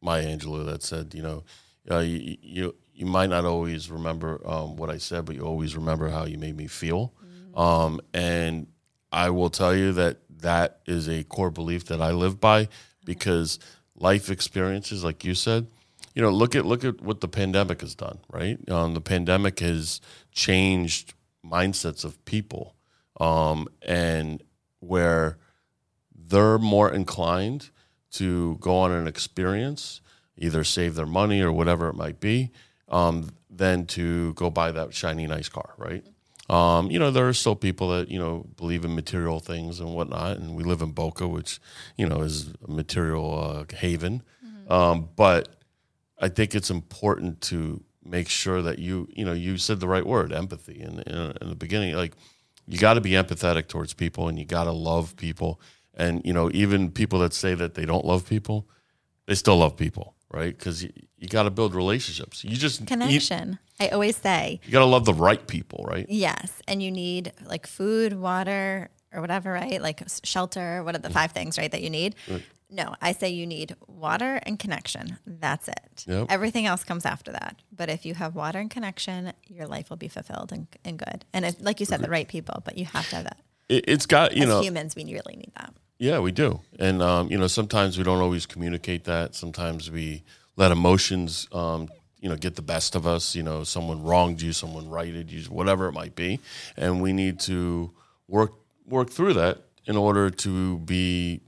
Maya 0.00 0.26
Angelou 0.26 0.64
that 0.66 0.82
said, 0.82 1.14
you 1.14 1.22
know, 1.22 1.44
uh, 1.90 1.98
you, 1.98 2.38
you 2.40 2.74
you 2.94 3.06
might 3.06 3.28
not 3.28 3.44
always 3.44 3.90
remember 3.90 4.40
um, 4.46 4.76
what 4.76 4.88
I 4.88 4.98
said, 4.98 5.26
but 5.26 5.34
you 5.34 5.42
always 5.42 5.76
remember 5.76 6.08
how 6.08 6.24
you 6.24 6.38
made 6.38 6.56
me 6.56 6.66
feel. 6.66 7.12
Um, 7.54 8.00
and 8.14 8.68
I 9.10 9.30
will 9.30 9.50
tell 9.50 9.74
you 9.74 9.92
that 9.92 10.18
that 10.40 10.80
is 10.86 11.08
a 11.08 11.24
core 11.24 11.50
belief 11.50 11.86
that 11.86 12.00
I 12.00 12.12
live 12.12 12.40
by 12.40 12.68
because 13.04 13.58
life 13.94 14.30
experiences, 14.30 15.04
like 15.04 15.24
you 15.24 15.34
said, 15.34 15.66
you 16.14 16.22
know, 16.22 16.30
look 16.30 16.54
at 16.54 16.66
look 16.66 16.84
at 16.84 17.00
what 17.00 17.20
the 17.20 17.28
pandemic 17.28 17.80
has 17.80 17.94
done, 17.94 18.18
right? 18.30 18.58
Um, 18.70 18.94
the 18.94 19.00
pandemic 19.00 19.60
has 19.60 20.00
changed 20.30 21.14
mindsets 21.44 22.04
of 22.04 22.22
people, 22.24 22.74
um, 23.20 23.68
and 23.82 24.42
where 24.80 25.38
they're 26.14 26.58
more 26.58 26.92
inclined 26.92 27.70
to 28.12 28.56
go 28.60 28.76
on 28.76 28.92
an 28.92 29.06
experience, 29.06 30.00
either 30.36 30.64
save 30.64 30.94
their 30.94 31.06
money 31.06 31.40
or 31.40 31.50
whatever 31.50 31.88
it 31.88 31.94
might 31.94 32.20
be, 32.20 32.50
um, 32.88 33.30
than 33.48 33.86
to 33.86 34.34
go 34.34 34.50
buy 34.50 34.70
that 34.70 34.94
shiny 34.94 35.26
nice 35.26 35.48
car, 35.48 35.74
right? 35.78 36.04
Um, 36.50 36.90
you 36.90 36.98
know, 36.98 37.10
there 37.10 37.26
are 37.28 37.32
still 37.32 37.56
people 37.56 37.88
that 37.90 38.10
you 38.10 38.18
know 38.18 38.46
believe 38.56 38.84
in 38.84 38.94
material 38.94 39.40
things 39.40 39.80
and 39.80 39.94
whatnot, 39.94 40.36
and 40.36 40.54
we 40.54 40.64
live 40.64 40.82
in 40.82 40.92
Boca, 40.92 41.26
which 41.26 41.60
you 41.96 42.06
know 42.06 42.20
is 42.20 42.48
a 42.66 42.70
material 42.70 43.38
uh, 43.38 43.76
haven. 43.76 44.22
Um, 44.68 45.08
but 45.16 45.61
I 46.22 46.28
think 46.28 46.54
it's 46.54 46.70
important 46.70 47.40
to 47.42 47.82
make 48.04 48.28
sure 48.28 48.62
that 48.62 48.78
you, 48.78 49.08
you 49.12 49.24
know, 49.24 49.32
you 49.32 49.58
said 49.58 49.80
the 49.80 49.88
right 49.88 50.06
word, 50.06 50.32
empathy, 50.32 50.80
in, 50.80 51.00
in, 51.00 51.36
in 51.40 51.48
the 51.48 51.56
beginning. 51.56 51.94
Like, 51.94 52.14
you 52.66 52.78
got 52.78 52.94
to 52.94 53.00
be 53.00 53.10
empathetic 53.10 53.66
towards 53.68 53.92
people, 53.92 54.28
and 54.28 54.38
you 54.38 54.44
got 54.44 54.64
to 54.64 54.72
love 54.72 55.16
people. 55.16 55.60
And 55.94 56.22
you 56.24 56.32
know, 56.32 56.50
even 56.54 56.90
people 56.90 57.18
that 57.18 57.34
say 57.34 57.54
that 57.54 57.74
they 57.74 57.84
don't 57.84 58.04
love 58.04 58.26
people, 58.26 58.68
they 59.26 59.34
still 59.34 59.58
love 59.58 59.76
people, 59.76 60.14
right? 60.30 60.56
Because 60.56 60.84
you, 60.84 60.92
you 61.18 61.28
got 61.28 61.42
to 61.42 61.50
build 61.50 61.74
relationships. 61.74 62.44
You 62.44 62.56
just 62.56 62.80
you- 62.80 62.86
Connection. 62.86 63.58
I 63.80 63.88
always 63.88 64.16
say, 64.16 64.60
You, 64.64 64.70
got 64.70 64.78
to 64.78 64.86
love 64.86 65.04
the 65.04 65.14
right 65.14 65.44
people, 65.44 65.84
right? 65.88 66.06
yes. 66.08 66.62
And 66.68 66.80
you 66.80 66.92
need 66.92 67.32
like 67.44 67.66
food, 67.66 68.12
water, 68.12 68.90
or 69.12 69.20
whatever, 69.20 69.52
right? 69.52 69.82
Like 69.82 70.02
shelter. 70.22 70.84
What 70.84 70.94
are 70.94 70.98
the 70.98 71.08
mm. 71.08 71.12
five 71.12 71.32
things, 71.32 71.58
right, 71.58 71.70
that 71.70 71.82
you 71.82 71.90
need? 71.90 72.14
No, 72.74 72.94
I 73.02 73.12
say 73.12 73.28
you 73.28 73.46
need 73.46 73.76
water 73.86 74.40
and 74.44 74.58
connection. 74.58 75.18
That's 75.26 75.68
it. 75.68 76.04
Yep. 76.06 76.28
Everything 76.30 76.64
else 76.64 76.84
comes 76.84 77.04
after 77.04 77.30
that. 77.30 77.60
But 77.70 77.90
if 77.90 78.06
you 78.06 78.14
have 78.14 78.34
water 78.34 78.58
and 78.58 78.70
connection, 78.70 79.34
your 79.46 79.66
life 79.66 79.90
will 79.90 79.98
be 79.98 80.08
fulfilled 80.08 80.52
and, 80.52 80.66
and 80.82 80.98
good. 80.98 81.26
And 81.34 81.44
if, 81.44 81.56
like 81.60 81.80
you 81.80 81.86
said, 81.86 82.00
the 82.00 82.08
right 82.08 82.26
people, 82.26 82.62
but 82.64 82.78
you 82.78 82.86
have 82.86 83.06
to 83.10 83.16
have 83.16 83.24
that. 83.24 83.40
It, 83.68 83.84
it's 83.88 84.06
got 84.06 84.34
you 84.34 84.44
As 84.44 84.48
know, 84.48 84.62
humans, 84.62 84.96
we 84.96 85.04
really 85.04 85.36
need 85.36 85.52
that. 85.56 85.74
Yeah, 85.98 86.20
we 86.20 86.32
do. 86.32 86.60
And, 86.78 87.02
um, 87.02 87.30
you 87.30 87.36
know, 87.36 87.46
sometimes 87.46 87.98
we 87.98 88.04
don't 88.04 88.20
always 88.20 88.46
communicate 88.46 89.04
that. 89.04 89.34
Sometimes 89.34 89.90
we 89.90 90.24
let 90.56 90.72
emotions, 90.72 91.46
um, 91.52 91.90
you 92.20 92.30
know, 92.30 92.36
get 92.36 92.56
the 92.56 92.62
best 92.62 92.94
of 92.94 93.06
us. 93.06 93.36
You 93.36 93.42
know, 93.42 93.64
someone 93.64 94.02
wronged 94.02 94.40
you, 94.40 94.54
someone 94.54 94.88
righted 94.88 95.30
you, 95.30 95.42
whatever 95.44 95.88
it 95.88 95.92
might 95.92 96.16
be. 96.16 96.40
And 96.78 97.02
we 97.02 97.12
need 97.12 97.38
to 97.40 97.90
work, 98.28 98.52
work 98.86 99.10
through 99.10 99.34
that 99.34 99.58
in 99.84 99.96
order 99.96 100.30
to 100.30 100.78
be 100.78 101.42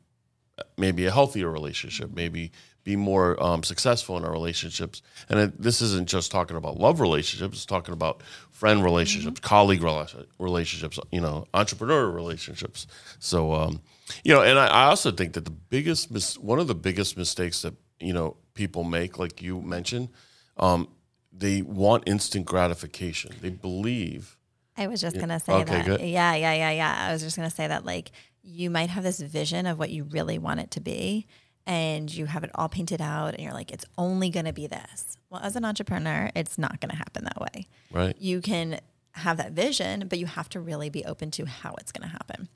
maybe 0.77 1.07
a 1.07 1.11
healthier 1.11 1.51
relationship, 1.51 2.15
maybe 2.15 2.53
be 2.85 2.97
more 2.97 3.43
um, 3.43 3.63
successful 3.63 4.17
in 4.19 4.25
our 4.25 4.31
relationships. 4.31 5.01
And 5.29 5.41
it, 5.41 5.61
this 5.61 5.81
isn't 5.81 6.09
just 6.09 6.31
talking 6.31 6.57
about 6.57 6.79
love 6.79 7.01
relationships; 7.01 7.57
it's 7.57 7.67
talking 7.67 7.95
about 7.95 8.23
friend 8.51 8.85
relationships, 8.85 9.41
colleague 9.41 9.81
rela- 9.81 10.27
relationships, 10.39 10.99
you 11.11 11.21
know, 11.21 11.47
entrepreneur 11.55 12.11
relationships. 12.11 12.87
So, 13.19 13.53
um, 13.55 13.81
you 14.23 14.35
know, 14.35 14.43
and 14.43 14.59
I, 14.59 14.67
I 14.67 14.85
also 14.87 15.11
think 15.11 15.33
that 15.33 15.45
the 15.47 15.51
biggest, 15.51 16.11
mis- 16.11 16.39
one 16.39 16.59
of 16.59 16.67
the 16.67 16.75
biggest 16.75 17.17
mistakes 17.17 17.63
that 17.63 17.75
you 18.01 18.13
know 18.13 18.37
people 18.53 18.85
make, 18.85 19.19
like 19.19 19.41
you 19.43 19.61
mentioned, 19.63 20.11
um, 20.59 20.89
they 21.33 21.63
want 21.63 22.05
instant 22.07 22.45
gratification. 22.45 23.33
They 23.41 23.51
believe. 23.51 24.37
I 24.77 24.89
was 24.89 25.01
just 25.01 25.19
gonna 25.19 25.41
say 25.41 25.53
Okay, 25.53 25.77
that. 25.77 25.87
good. 25.87 26.01
Yeah, 26.01 26.35
yeah, 26.35 26.53
yeah, 26.53 26.71
yeah. 26.71 27.07
I 27.09 27.13
was 27.13 27.23
just 27.23 27.37
gonna 27.37 27.49
say 27.51 27.67
that 27.67 27.85
like 27.85 28.11
you 28.45 28.71
might 28.71 28.91
have 28.91 29.03
this 29.03 29.21
vision 29.21 29.67
of 29.67 29.79
what 29.79 29.91
you 29.91 30.05
really 30.05 30.39
want 30.39 30.61
it 30.61 30.71
to 30.73 30.81
be 30.81 31.27
and 31.67 32.13
you 32.13 32.27
have 32.27 32.45
it 32.45 32.51
all 32.55 32.69
painted 32.69 33.01
out 33.01 33.35
and 33.35 33.43
you're 33.43 33.55
like, 33.55 33.73
it's 33.73 33.87
only 33.97 34.29
gonna 34.29 34.53
be 34.53 34.67
this. 34.67 35.17
Well, 35.31 35.41
as 35.43 35.57
an 35.57 35.65
entrepreneur, 35.65 36.31
it's 36.37 36.59
not 36.59 36.81
gonna 36.81 36.95
happen 36.95 37.25
that 37.25 37.41
way. 37.41 37.67
Right. 37.91 38.15
You 38.19 38.41
can 38.41 38.81
have 39.13 39.39
that 39.39 39.53
vision, 39.53 40.09
but 40.09 40.19
you 40.19 40.27
have 40.27 40.49
to 40.51 40.61
really 40.61 40.91
be 40.91 41.05
open 41.05 41.31
to 41.33 41.47
how 41.47 41.75
it's 41.79 41.91
gonna 41.91 42.09
happen. 42.09 42.49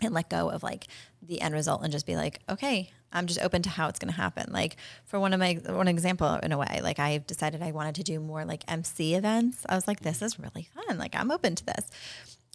And 0.00 0.14
let 0.14 0.30
go 0.30 0.48
of 0.48 0.62
like 0.62 0.86
the 1.20 1.40
end 1.40 1.54
result 1.54 1.82
and 1.82 1.92
just 1.92 2.06
be 2.06 2.16
like, 2.16 2.40
okay, 2.48 2.90
I'm 3.12 3.26
just 3.26 3.40
open 3.40 3.62
to 3.62 3.70
how 3.70 3.88
it's 3.88 3.98
going 3.98 4.12
to 4.12 4.16
happen. 4.16 4.52
Like 4.52 4.76
for 5.04 5.20
one 5.20 5.32
of 5.32 5.40
my 5.40 5.60
one 5.66 5.88
example 5.88 6.34
in 6.42 6.52
a 6.52 6.58
way, 6.58 6.80
like 6.82 6.98
I 6.98 7.18
decided 7.18 7.62
I 7.62 7.72
wanted 7.72 7.94
to 7.96 8.02
do 8.02 8.18
more 8.20 8.44
like 8.44 8.64
MC 8.68 9.14
events. 9.14 9.64
I 9.68 9.74
was 9.74 9.86
like, 9.86 10.00
this 10.00 10.22
is 10.22 10.38
really 10.38 10.68
fun. 10.74 10.98
Like 10.98 11.14
I'm 11.14 11.30
open 11.30 11.54
to 11.56 11.66
this. 11.66 11.90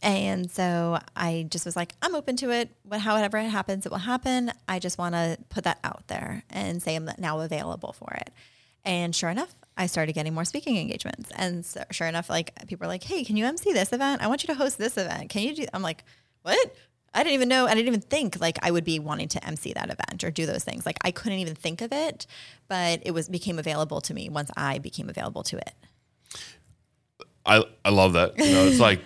And 0.03 0.49
so 0.51 0.99
I 1.15 1.47
just 1.49 1.65
was 1.65 1.75
like, 1.75 1.93
I'm 2.01 2.13
open 2.13 2.35
to 2.37 2.51
it. 2.51 2.69
But 2.85 3.01
however 3.01 3.37
it 3.37 3.49
happens, 3.49 3.85
it 3.85 3.91
will 3.91 3.97
happen. 3.97 4.51
I 4.67 4.79
just 4.79 4.97
want 4.97 5.15
to 5.15 5.37
put 5.49 5.63
that 5.63 5.79
out 5.83 6.07
there 6.07 6.43
and 6.49 6.81
say 6.81 6.95
I'm 6.95 7.09
now 7.17 7.39
available 7.39 7.93
for 7.93 8.13
it. 8.13 8.31
And 8.85 9.15
sure 9.15 9.29
enough, 9.29 9.53
I 9.75 9.87
started 9.87 10.13
getting 10.13 10.33
more 10.33 10.45
speaking 10.45 10.77
engagements. 10.77 11.31
And 11.35 11.65
so, 11.65 11.83
sure 11.91 12.07
enough, 12.07 12.29
like 12.29 12.53
people 12.67 12.85
are 12.85 12.87
like, 12.87 13.03
"Hey, 13.03 13.23
can 13.23 13.35
you 13.37 13.45
MC 13.45 13.73
this 13.73 13.91
event? 13.91 14.21
I 14.21 14.27
want 14.27 14.43
you 14.43 14.47
to 14.47 14.55
host 14.55 14.77
this 14.77 14.97
event. 14.97 15.29
Can 15.29 15.43
you 15.43 15.53
do?" 15.55 15.65
I'm 15.73 15.81
like, 15.81 16.03
"What?" 16.41 16.73
I 17.13 17.23
didn't 17.23 17.33
even 17.33 17.49
know. 17.49 17.65
I 17.65 17.73
didn't 17.73 17.87
even 17.87 18.01
think 18.01 18.39
like 18.39 18.57
I 18.61 18.71
would 18.71 18.83
be 18.83 18.99
wanting 18.99 19.27
to 19.29 19.45
MC 19.45 19.73
that 19.73 19.89
event 19.89 20.23
or 20.23 20.31
do 20.31 20.45
those 20.45 20.63
things. 20.63 20.85
Like 20.85 20.97
I 21.03 21.11
couldn't 21.11 21.39
even 21.39 21.55
think 21.55 21.81
of 21.81 21.91
it, 21.91 22.27
but 22.67 23.01
it 23.05 23.11
was 23.11 23.27
became 23.27 23.59
available 23.59 24.01
to 24.01 24.13
me 24.13 24.29
once 24.29 24.51
I 24.55 24.79
became 24.79 25.09
available 25.09 25.43
to 25.43 25.57
it. 25.57 25.73
I 27.45 27.63
I 27.83 27.89
love 27.89 28.13
that. 28.13 28.37
You 28.37 28.51
know, 28.51 28.65
it's 28.67 28.79
like 28.89 29.01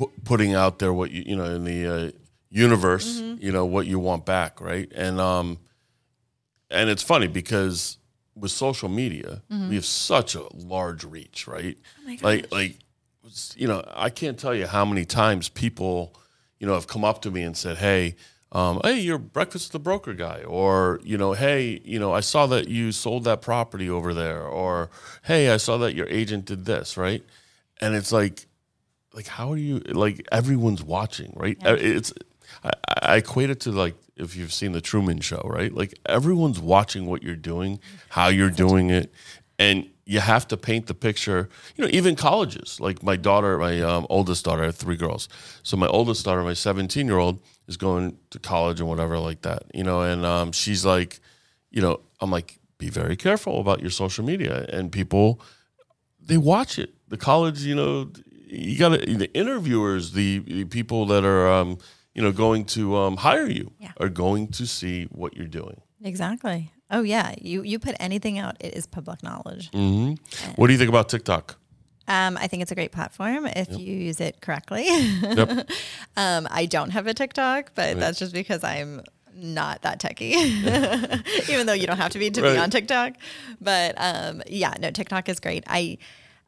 pu- 0.00 0.12
putting 0.24 0.54
out 0.54 0.78
there 0.78 0.92
what 0.92 1.10
you 1.10 1.22
you 1.26 1.36
know 1.36 1.44
in 1.44 1.64
the 1.64 1.86
uh, 1.86 2.10
universe. 2.48 3.20
You 3.38 3.52
know 3.52 3.66
what 3.66 3.86
you 3.86 3.98
want 3.98 4.24
back, 4.26 4.60
right? 4.60 4.90
And 4.94 5.20
um, 5.20 5.58
and 6.70 6.88
it's 6.88 7.02
funny 7.02 7.26
because 7.26 7.98
with 8.34 8.50
social 8.50 8.88
media, 8.88 9.42
we 9.68 9.74
have 9.74 9.84
such 9.84 10.34
a 10.34 10.44
large 10.54 11.04
reach, 11.04 11.46
right? 11.46 11.76
like 12.22 12.50
like 12.52 12.76
you 13.56 13.68
know, 13.68 13.84
I 13.94 14.10
can't 14.10 14.38
tell 14.38 14.54
you 14.54 14.66
how 14.66 14.84
many 14.84 15.04
times 15.04 15.48
people 15.48 16.14
you 16.58 16.66
know 16.66 16.74
have 16.74 16.86
come 16.86 17.04
up 17.04 17.22
to 17.22 17.30
me 17.30 17.42
and 17.42 17.56
said, 17.56 17.76
"Hey." 17.78 18.16
Um, 18.52 18.80
hey, 18.82 18.98
you're 18.98 19.16
breakfast 19.16 19.66
with 19.68 19.74
the 19.74 19.78
broker 19.78 20.12
guy, 20.12 20.42
or 20.42 20.98
you 21.04 21.16
know, 21.16 21.34
hey, 21.34 21.80
you 21.84 22.00
know, 22.00 22.12
I 22.12 22.18
saw 22.18 22.48
that 22.48 22.66
you 22.66 22.90
sold 22.90 23.22
that 23.22 23.42
property 23.42 23.88
over 23.88 24.12
there, 24.12 24.42
or 24.42 24.90
hey, 25.22 25.50
I 25.50 25.56
saw 25.56 25.78
that 25.78 25.94
your 25.94 26.08
agent 26.08 26.46
did 26.46 26.64
this, 26.64 26.96
right? 26.96 27.22
And 27.80 27.94
it's 27.94 28.10
like, 28.10 28.46
like 29.14 29.26
how 29.26 29.52
are 29.52 29.56
you 29.56 29.78
like 29.80 30.26
everyone's 30.32 30.82
watching 30.82 31.32
right? 31.36 31.58
Uh, 31.64 31.76
it's 31.78 32.12
I, 32.64 32.70
I 33.02 33.16
equate 33.16 33.50
it 33.50 33.60
to 33.60 33.72
like 33.72 33.94
if 34.16 34.36
you've 34.36 34.52
seen 34.52 34.72
the 34.72 34.80
truman 34.80 35.20
show 35.20 35.42
right? 35.44 35.72
Like 35.72 35.98
everyone's 36.06 36.60
watching 36.60 37.06
what 37.06 37.22
you're 37.22 37.36
doing 37.36 37.80
how 38.08 38.28
you're 38.28 38.50
doing 38.50 38.90
it 38.90 39.12
and 39.58 39.88
you 40.04 40.18
have 40.18 40.48
to 40.48 40.56
paint 40.56 40.86
the 40.86 40.94
picture 40.94 41.48
you 41.76 41.84
know 41.84 41.90
even 41.92 42.16
colleges. 42.16 42.80
Like 42.80 43.02
my 43.02 43.16
daughter 43.16 43.58
my 43.58 43.80
um, 43.80 44.06
oldest 44.10 44.44
daughter 44.44 44.62
i 44.62 44.66
have 44.66 44.76
three 44.76 44.96
girls. 44.96 45.28
So 45.62 45.76
my 45.76 45.86
oldest 45.88 46.24
daughter 46.24 46.42
my 46.42 46.54
17 46.54 47.06
year 47.06 47.18
old 47.18 47.40
is 47.66 47.76
going 47.76 48.18
to 48.30 48.38
college 48.38 48.80
and 48.80 48.88
whatever 48.88 49.18
like 49.18 49.42
that, 49.42 49.62
you 49.72 49.84
know, 49.84 50.02
and 50.02 50.26
um, 50.26 50.50
she's 50.50 50.84
like, 50.84 51.20
you 51.70 51.80
know, 51.80 52.00
I'm 52.20 52.30
like, 52.30 52.58
be 52.78 52.90
very 52.90 53.14
careful 53.14 53.60
about 53.60 53.80
your 53.80 53.90
social 53.90 54.24
media, 54.24 54.66
and 54.70 54.90
people 54.90 55.40
they 56.20 56.36
watch 56.36 56.78
it. 56.78 56.94
The 57.08 57.16
college, 57.16 57.62
you 57.62 57.74
know, 57.74 58.10
you 58.50 58.78
got 58.78 58.90
the 59.00 59.30
interviewers, 59.34 60.12
the, 60.12 60.38
the 60.40 60.64
people 60.64 61.06
that 61.06 61.24
are, 61.24 61.48
um, 61.48 61.78
you 62.14 62.22
know, 62.22 62.32
going 62.32 62.64
to 62.66 62.96
um, 62.96 63.16
hire 63.18 63.46
you 63.48 63.72
Yeah. 63.78 63.92
are 63.98 64.08
going 64.08 64.48
to 64.48 64.66
see 64.66 65.04
what 65.12 65.36
you're 65.36 65.46
doing. 65.46 65.80
Exactly. 66.02 66.72
Oh 66.90 67.02
yeah. 67.02 67.34
You 67.40 67.62
you 67.62 67.78
put 67.78 67.94
anything 68.00 68.38
out, 68.38 68.56
it 68.60 68.74
is 68.74 68.86
public 68.86 69.22
knowledge. 69.22 69.70
hmm 69.72 70.14
What 70.56 70.66
do 70.66 70.72
you 70.72 70.78
think 70.78 70.88
about 70.88 71.08
TikTok? 71.08 71.56
Um, 72.08 72.36
I 72.36 72.48
think 72.48 72.62
it's 72.62 72.72
a 72.72 72.74
great 72.74 72.90
platform 72.90 73.46
if 73.46 73.68
you 73.78 73.94
use 73.94 74.20
it 74.20 74.40
correctly. 74.40 74.86
Yep. 74.88 75.70
um, 76.16 76.48
I 76.50 76.66
don't 76.66 76.90
have 76.90 77.06
a 77.06 77.14
TikTok, 77.14 77.72
but 77.76 78.00
that's 78.00 78.18
just 78.18 78.32
because 78.32 78.64
I'm 78.64 79.02
not 79.32 79.82
that 79.82 80.00
techie, 80.00 80.34
even 81.48 81.66
though 81.66 81.72
you 81.72 81.86
don't 81.86 81.98
have 81.98 82.10
to 82.12 82.18
be 82.18 82.30
to 82.30 82.42
Right. 82.42 82.54
be 82.54 82.58
on 82.58 82.70
TikTok. 82.70 83.12
But 83.60 83.94
um, 83.98 84.42
yeah, 84.48 84.74
no, 84.80 84.90
TikTok 84.90 85.28
is 85.28 85.38
great. 85.38 85.62
I 85.68 85.98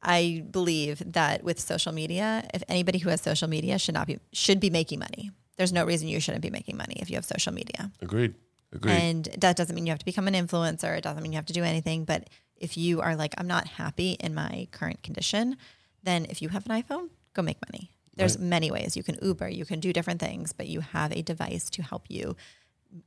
I 0.03 0.45
believe 0.51 1.03
that 1.13 1.45
with 1.45 1.61
social 1.61 1.93
media, 1.93 2.49
if 2.53 2.63
anybody 2.69 2.99
who 2.99 3.11
has 3.11 3.23
social 3.23 3.49
media 3.49 3.79
should 3.79 3.95
not 3.95 4.07
be 4.07 4.19
should 4.33 4.61
be 4.61 4.71
making 4.71 4.99
money. 4.99 5.31
There's 5.57 5.73
no 5.73 5.85
reason 5.85 6.09
you 6.09 6.19
shouldn't 6.19 6.43
be 6.43 6.51
making 6.51 6.77
money 6.77 6.97
if 6.99 7.11
you 7.11 7.17
have 7.17 7.25
social 7.25 7.53
media. 7.53 7.93
Agreed. 8.01 8.35
Agreed. 8.73 8.93
And 8.93 9.29
that 9.39 9.57
doesn't 9.57 9.75
mean 9.75 9.87
you 9.87 9.93
have 9.93 9.99
to 9.99 10.05
become 10.05 10.27
an 10.27 10.35
influencer. 10.35 10.97
It 10.97 11.05
doesn't 11.05 11.23
mean 11.23 11.33
you 11.33 11.37
have 11.37 11.47
to 11.47 11.53
do 11.53 11.63
anything. 11.63 12.05
But 12.05 12.31
if 12.57 12.77
you 12.77 13.01
are 13.01 13.15
like, 13.15 13.35
I'm 13.39 13.47
not 13.47 13.69
happy 13.69 14.13
in 14.13 14.35
my 14.35 14.67
current 14.73 15.03
condition, 15.03 15.57
then 16.03 16.27
if 16.31 16.41
you 16.41 16.49
have 16.49 16.67
an 16.69 16.83
iPhone, 16.83 17.11
go 17.35 17.43
make 17.43 17.59
money. 17.71 17.91
There's 18.17 18.39
many 18.39 18.71
ways 18.71 18.97
you 18.97 19.03
can 19.03 19.19
Uber, 19.23 19.49
you 19.49 19.65
can 19.65 19.81
do 19.81 19.93
different 19.93 20.21
things, 20.21 20.53
but 20.53 20.67
you 20.69 20.81
have 20.81 21.13
a 21.13 21.23
device 21.23 21.71
to 21.71 21.83
help 21.83 22.05
you 22.09 22.37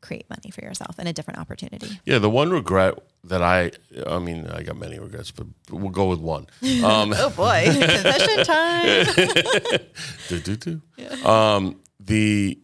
create 0.02 0.30
money 0.30 0.52
for 0.52 0.62
yourself 0.62 0.96
and 0.98 1.08
a 1.08 1.14
different 1.14 1.40
opportunity. 1.40 2.00
Yeah, 2.06 2.20
the 2.20 2.30
one 2.30 2.52
regret 2.52 3.00
that 3.26 3.42
I, 3.42 3.72
I 4.08 4.20
mean, 4.20 4.48
I 4.48 4.64
got 4.64 4.78
many 4.78 5.00
regrets, 5.00 5.32
but 5.32 5.48
we'll 5.70 5.90
go 5.90 6.08
with 6.08 6.20
one. 6.20 6.48
Um, 6.84 7.14
Oh 7.18 7.30
boy, 7.30 7.64
confession 7.66 8.46
time. 8.46 9.06
do, 10.28 10.40
do, 10.40 10.56
do. 10.56 11.28
Um, 11.28 11.80
the 12.00 12.60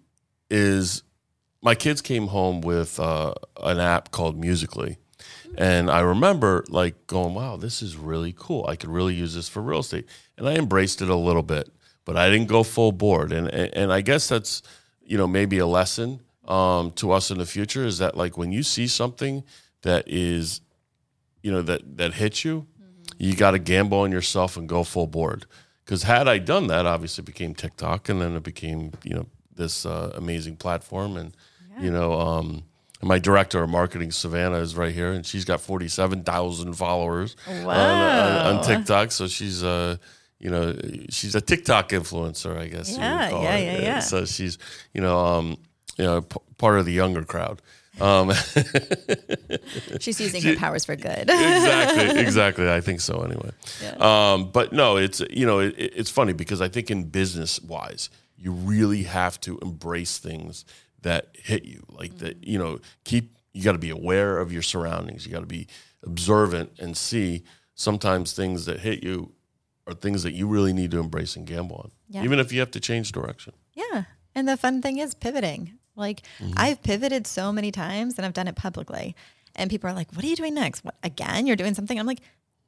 is 0.49 1.03
my 1.61 1.75
kids 1.75 2.01
came 2.01 2.27
home 2.27 2.61
with 2.61 2.99
uh, 2.99 3.33
an 3.61 3.79
app 3.79 4.11
called 4.11 4.37
Musically, 4.37 4.97
and 5.57 5.89
I 5.89 6.01
remember 6.01 6.65
like 6.69 7.07
going, 7.07 7.33
"Wow, 7.33 7.57
this 7.57 7.81
is 7.81 7.95
really 7.95 8.33
cool. 8.37 8.65
I 8.67 8.75
could 8.75 8.89
really 8.89 9.15
use 9.15 9.33
this 9.35 9.49
for 9.49 9.61
real 9.61 9.79
estate." 9.79 10.05
And 10.37 10.47
I 10.47 10.55
embraced 10.55 11.01
it 11.01 11.09
a 11.09 11.15
little 11.15 11.43
bit, 11.43 11.69
but 12.05 12.17
I 12.17 12.29
didn't 12.29 12.47
go 12.47 12.63
full 12.63 12.91
board. 12.91 13.31
And 13.31 13.47
and, 13.47 13.73
and 13.73 13.93
I 13.93 14.01
guess 14.01 14.27
that's 14.27 14.61
you 15.03 15.17
know 15.17 15.27
maybe 15.27 15.57
a 15.57 15.67
lesson 15.67 16.21
um, 16.47 16.91
to 16.91 17.11
us 17.11 17.31
in 17.31 17.37
the 17.37 17.45
future 17.45 17.85
is 17.85 17.97
that 17.99 18.17
like 18.17 18.37
when 18.37 18.51
you 18.51 18.63
see 18.63 18.87
something 18.87 19.43
that 19.83 20.03
is 20.07 20.61
you 21.43 21.51
know 21.51 21.61
that 21.61 21.97
that 21.97 22.13
hits 22.15 22.43
you, 22.45 22.67
you 23.17 23.35
got 23.35 23.51
to 23.51 23.59
gamble 23.59 23.99
on 23.99 24.11
yourself 24.11 24.57
and 24.57 24.67
go 24.69 24.83
full 24.83 25.07
board. 25.07 25.45
Because 25.85 26.03
had 26.03 26.27
I 26.27 26.37
done 26.37 26.67
that, 26.67 26.85
obviously 26.85 27.23
it 27.23 27.25
became 27.25 27.53
TikTok, 27.55 28.09
and 28.09 28.21
then 28.21 28.35
it 28.35 28.43
became 28.43 28.91
you 29.03 29.13
know 29.15 29.25
this 29.55 29.85
uh, 29.85 30.11
amazing 30.15 30.55
platform, 30.57 31.17
and 31.17 31.35
you 31.79 31.91
know 31.91 32.13
um, 32.19 32.63
my 33.01 33.17
director 33.19 33.63
of 33.63 33.69
marketing 33.69 34.11
Savannah 34.11 34.57
is 34.57 34.75
right 34.75 34.93
here, 34.93 35.11
and 35.11 35.25
she's 35.25 35.45
got 35.45 35.59
forty 35.61 35.87
seven 35.87 36.23
thousand 36.23 36.73
followers 36.73 37.35
on, 37.47 38.45
on, 38.47 38.57
on 38.57 38.63
TikTok. 38.63 39.11
So 39.11 39.27
she's 39.27 39.63
uh 39.63 39.97
you 40.39 40.49
know 40.49 40.75
she's 41.09 41.35
a 41.35 41.41
TikTok 41.41 41.89
influencer, 41.89 42.57
I 42.57 42.67
guess. 42.67 42.89
you 42.89 42.95
would 42.97 43.03
Yeah, 43.03 43.29
call 43.29 43.43
yeah, 43.43 43.57
yeah, 43.57 43.81
yeah. 43.81 43.99
So 43.99 44.25
she's 44.25 44.57
you 44.93 45.01
know 45.01 45.17
um 45.17 45.57
you 45.97 46.05
know 46.05 46.21
p- 46.21 46.37
part 46.57 46.79
of 46.79 46.85
the 46.85 46.91
younger 46.93 47.23
crowd. 47.23 47.61
Um, 47.99 48.31
She's 49.99 50.19
using 50.19 50.41
her 50.43 50.55
powers 50.55 50.85
for 50.85 50.95
good. 50.95 51.29
exactly, 51.29 52.19
exactly. 52.21 52.69
I 52.71 52.81
think 52.81 53.01
so 53.01 53.21
anyway. 53.23 53.51
Um, 53.99 54.49
but 54.51 54.73
no, 54.73 54.97
it's 54.97 55.21
you 55.29 55.45
know 55.45 55.59
it, 55.59 55.75
it's 55.77 56.09
funny 56.09 56.33
because 56.33 56.61
I 56.61 56.67
think 56.69 56.89
in 56.89 57.05
business 57.05 57.61
wise, 57.61 58.09
you 58.37 58.51
really 58.51 59.03
have 59.03 59.39
to 59.41 59.57
embrace 59.59 60.17
things 60.17 60.65
that 61.01 61.27
hit 61.33 61.63
you. 61.65 61.83
Like 61.89 62.17
that, 62.19 62.45
you 62.47 62.57
know, 62.57 62.79
keep 63.03 63.35
you 63.53 63.63
got 63.63 63.73
to 63.73 63.77
be 63.77 63.89
aware 63.89 64.37
of 64.39 64.51
your 64.51 64.61
surroundings. 64.61 65.25
You 65.25 65.31
got 65.31 65.41
to 65.41 65.45
be 65.45 65.67
observant 66.03 66.71
and 66.79 66.95
see 66.95 67.43
sometimes 67.75 68.33
things 68.33 68.65
that 68.65 68.79
hit 68.79 69.03
you 69.03 69.33
are 69.87 69.93
things 69.93 70.23
that 70.23 70.33
you 70.33 70.47
really 70.47 70.73
need 70.73 70.91
to 70.91 70.99
embrace 70.99 71.35
and 71.35 71.45
gamble 71.45 71.75
on, 71.77 71.91
Yeah. 72.07 72.23
even 72.23 72.39
if 72.39 72.51
you 72.53 72.59
have 72.59 72.71
to 72.71 72.79
change 72.79 73.11
direction. 73.11 73.53
Yeah. 73.73 74.03
And 74.35 74.47
the 74.47 74.55
fun 74.55 74.81
thing 74.81 74.97
is 74.99 75.13
pivoting. 75.15 75.73
Like 75.95 76.21
mm-hmm. 76.39 76.53
I've 76.57 76.81
pivoted 76.83 77.27
so 77.27 77.51
many 77.51 77.71
times 77.71 78.17
and 78.17 78.25
I've 78.25 78.33
done 78.33 78.47
it 78.47 78.55
publicly. 78.55 79.15
And 79.55 79.69
people 79.69 79.89
are 79.89 79.93
like, 79.93 80.11
what 80.13 80.23
are 80.23 80.27
you 80.27 80.35
doing 80.35 80.53
next? 80.53 80.83
What, 80.83 80.95
again, 81.03 81.45
you're 81.45 81.57
doing 81.57 81.73
something. 81.73 81.99
I'm 81.99 82.05
like, 82.05 82.21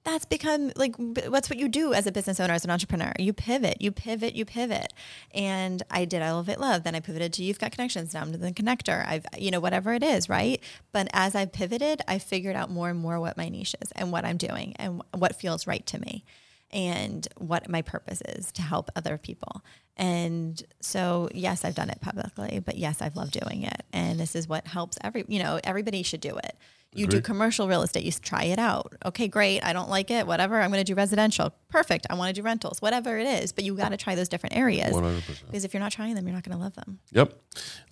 that's 0.03 0.25
become 0.25 0.71
like, 0.75 0.95
what's 0.97 1.49
what 1.49 1.57
you 1.57 1.69
do 1.69 1.93
as 1.93 2.05
a 2.05 2.12
business 2.12 2.39
owner, 2.39 2.53
as 2.53 2.65
an 2.65 2.71
entrepreneur. 2.71 3.13
You 3.17 3.31
pivot, 3.31 3.81
you 3.81 3.91
pivot, 3.91 4.36
you 4.36 4.43
pivot. 4.43 4.91
And 5.33 5.81
I 5.89 6.03
did 6.03 6.21
Elevate 6.21 6.59
Love. 6.59 6.83
Then 6.83 6.93
I 6.93 6.99
pivoted 6.99 7.31
to 7.33 7.43
You've 7.43 7.59
Got 7.59 7.71
Connections. 7.71 8.13
Now 8.13 8.21
I'm 8.21 8.33
to 8.33 8.38
the 8.38 8.51
connector. 8.51 9.07
I've, 9.07 9.25
you 9.38 9.49
know, 9.49 9.62
whatever 9.62 9.93
it 9.93 10.03
is, 10.03 10.27
right? 10.27 10.62
But 10.91 11.07
as 11.13 11.36
I've 11.36 11.53
pivoted, 11.53 12.01
I 12.05 12.19
figured 12.19 12.57
out 12.57 12.69
more 12.69 12.89
and 12.89 12.99
more 12.99 13.19
what 13.19 13.38
my 13.38 13.47
niche 13.47 13.75
is 13.81 13.91
and 13.93 14.12
what 14.12 14.25
I'm 14.25 14.38
doing 14.38 14.75
and 14.77 15.01
what 15.13 15.38
feels 15.38 15.65
right 15.67 15.86
to 15.88 15.99
me 15.99 16.25
and 16.73 17.27
what 17.38 17.69
my 17.69 17.81
purpose 17.81 18.21
is 18.27 18.51
to 18.53 18.62
help 18.62 18.89
other 18.95 19.17
people. 19.17 19.63
And 19.95 20.62
so, 20.81 21.29
yes, 21.33 21.63
I've 21.63 21.75
done 21.75 21.89
it 21.89 22.01
publicly, 22.01 22.59
but 22.65 22.77
yes, 22.77 23.01
I've 23.01 23.15
loved 23.15 23.39
doing 23.39 23.63
it. 23.63 23.83
And 23.93 24.19
this 24.19 24.36
is 24.36 24.49
what 24.49 24.67
helps 24.67 24.97
every, 25.01 25.23
you 25.27 25.41
know, 25.41 25.59
everybody 25.63 26.01
should 26.01 26.21
do 26.21 26.36
it. 26.36 26.57
You 26.95 27.07
do 27.07 27.21
commercial 27.21 27.67
real 27.67 27.81
estate, 27.81 28.03
you 28.03 28.12
try 28.12 28.43
it 28.43 28.59
out. 28.59 28.93
Okay, 29.03 29.27
great. 29.27 29.65
I 29.65 29.73
don't 29.73 29.89
like 29.89 30.12
it. 30.12 30.27
Whatever. 30.27 30.62
I'm 30.62 30.69
going 30.69 30.83
to 30.83 30.91
do 30.91 30.95
residential. 30.95 31.51
Perfect. 31.69 32.05
I 32.09 32.13
want 32.13 32.36
to 32.36 32.39
do 32.39 32.45
rentals, 32.45 32.83
whatever 32.83 33.17
it 33.17 33.25
is. 33.25 33.51
But 33.51 33.63
you 33.63 33.75
got 33.75 33.89
to 33.89 33.97
try 33.97 34.13
those 34.13 34.29
different 34.29 34.55
areas 34.55 34.93
100%. 34.93 35.45
because 35.47 35.65
if 35.65 35.73
you're 35.73 35.81
not 35.81 35.91
trying 35.91 36.13
them, 36.13 36.27
you're 36.27 36.36
not 36.36 36.43
going 36.43 36.55
to 36.55 36.63
love 36.63 36.75
them. 36.75 36.99
Yep. 37.12 37.33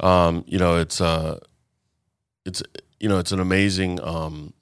Um, 0.01 0.43
you 0.47 0.59
know, 0.59 0.75
it's 0.77 1.01
uh 1.01 1.39
it's 2.45 2.61
you 2.99 3.09
know, 3.09 3.17
it's 3.17 3.31
an 3.31 3.39
amazing 3.39 3.99
um 4.01 4.53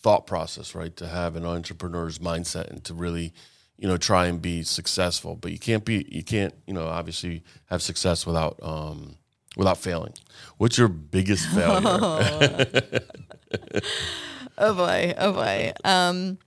thought 0.00 0.26
process, 0.26 0.74
right? 0.74 0.96
To 0.96 1.08
have 1.08 1.36
an 1.36 1.44
entrepreneur's 1.44 2.18
mindset 2.18 2.70
and 2.70 2.82
to 2.84 2.94
really, 2.94 3.32
you 3.76 3.88
know, 3.88 3.96
try 3.96 4.26
and 4.26 4.40
be 4.40 4.62
successful. 4.62 5.36
But 5.36 5.52
you 5.52 5.58
can't 5.58 5.84
be 5.84 6.06
you 6.08 6.22
can't, 6.22 6.54
you 6.66 6.74
know, 6.74 6.86
obviously 6.86 7.42
have 7.66 7.82
success 7.82 8.26
without 8.26 8.58
um 8.62 9.16
without 9.56 9.78
failing. 9.78 10.14
What's 10.56 10.78
your 10.78 10.88
biggest 10.88 11.46
failure? 11.54 13.00
Oh 14.60 14.74
boy. 14.74 15.14
Oh 15.16 15.32
boy. 15.32 15.72
Um, 15.84 16.38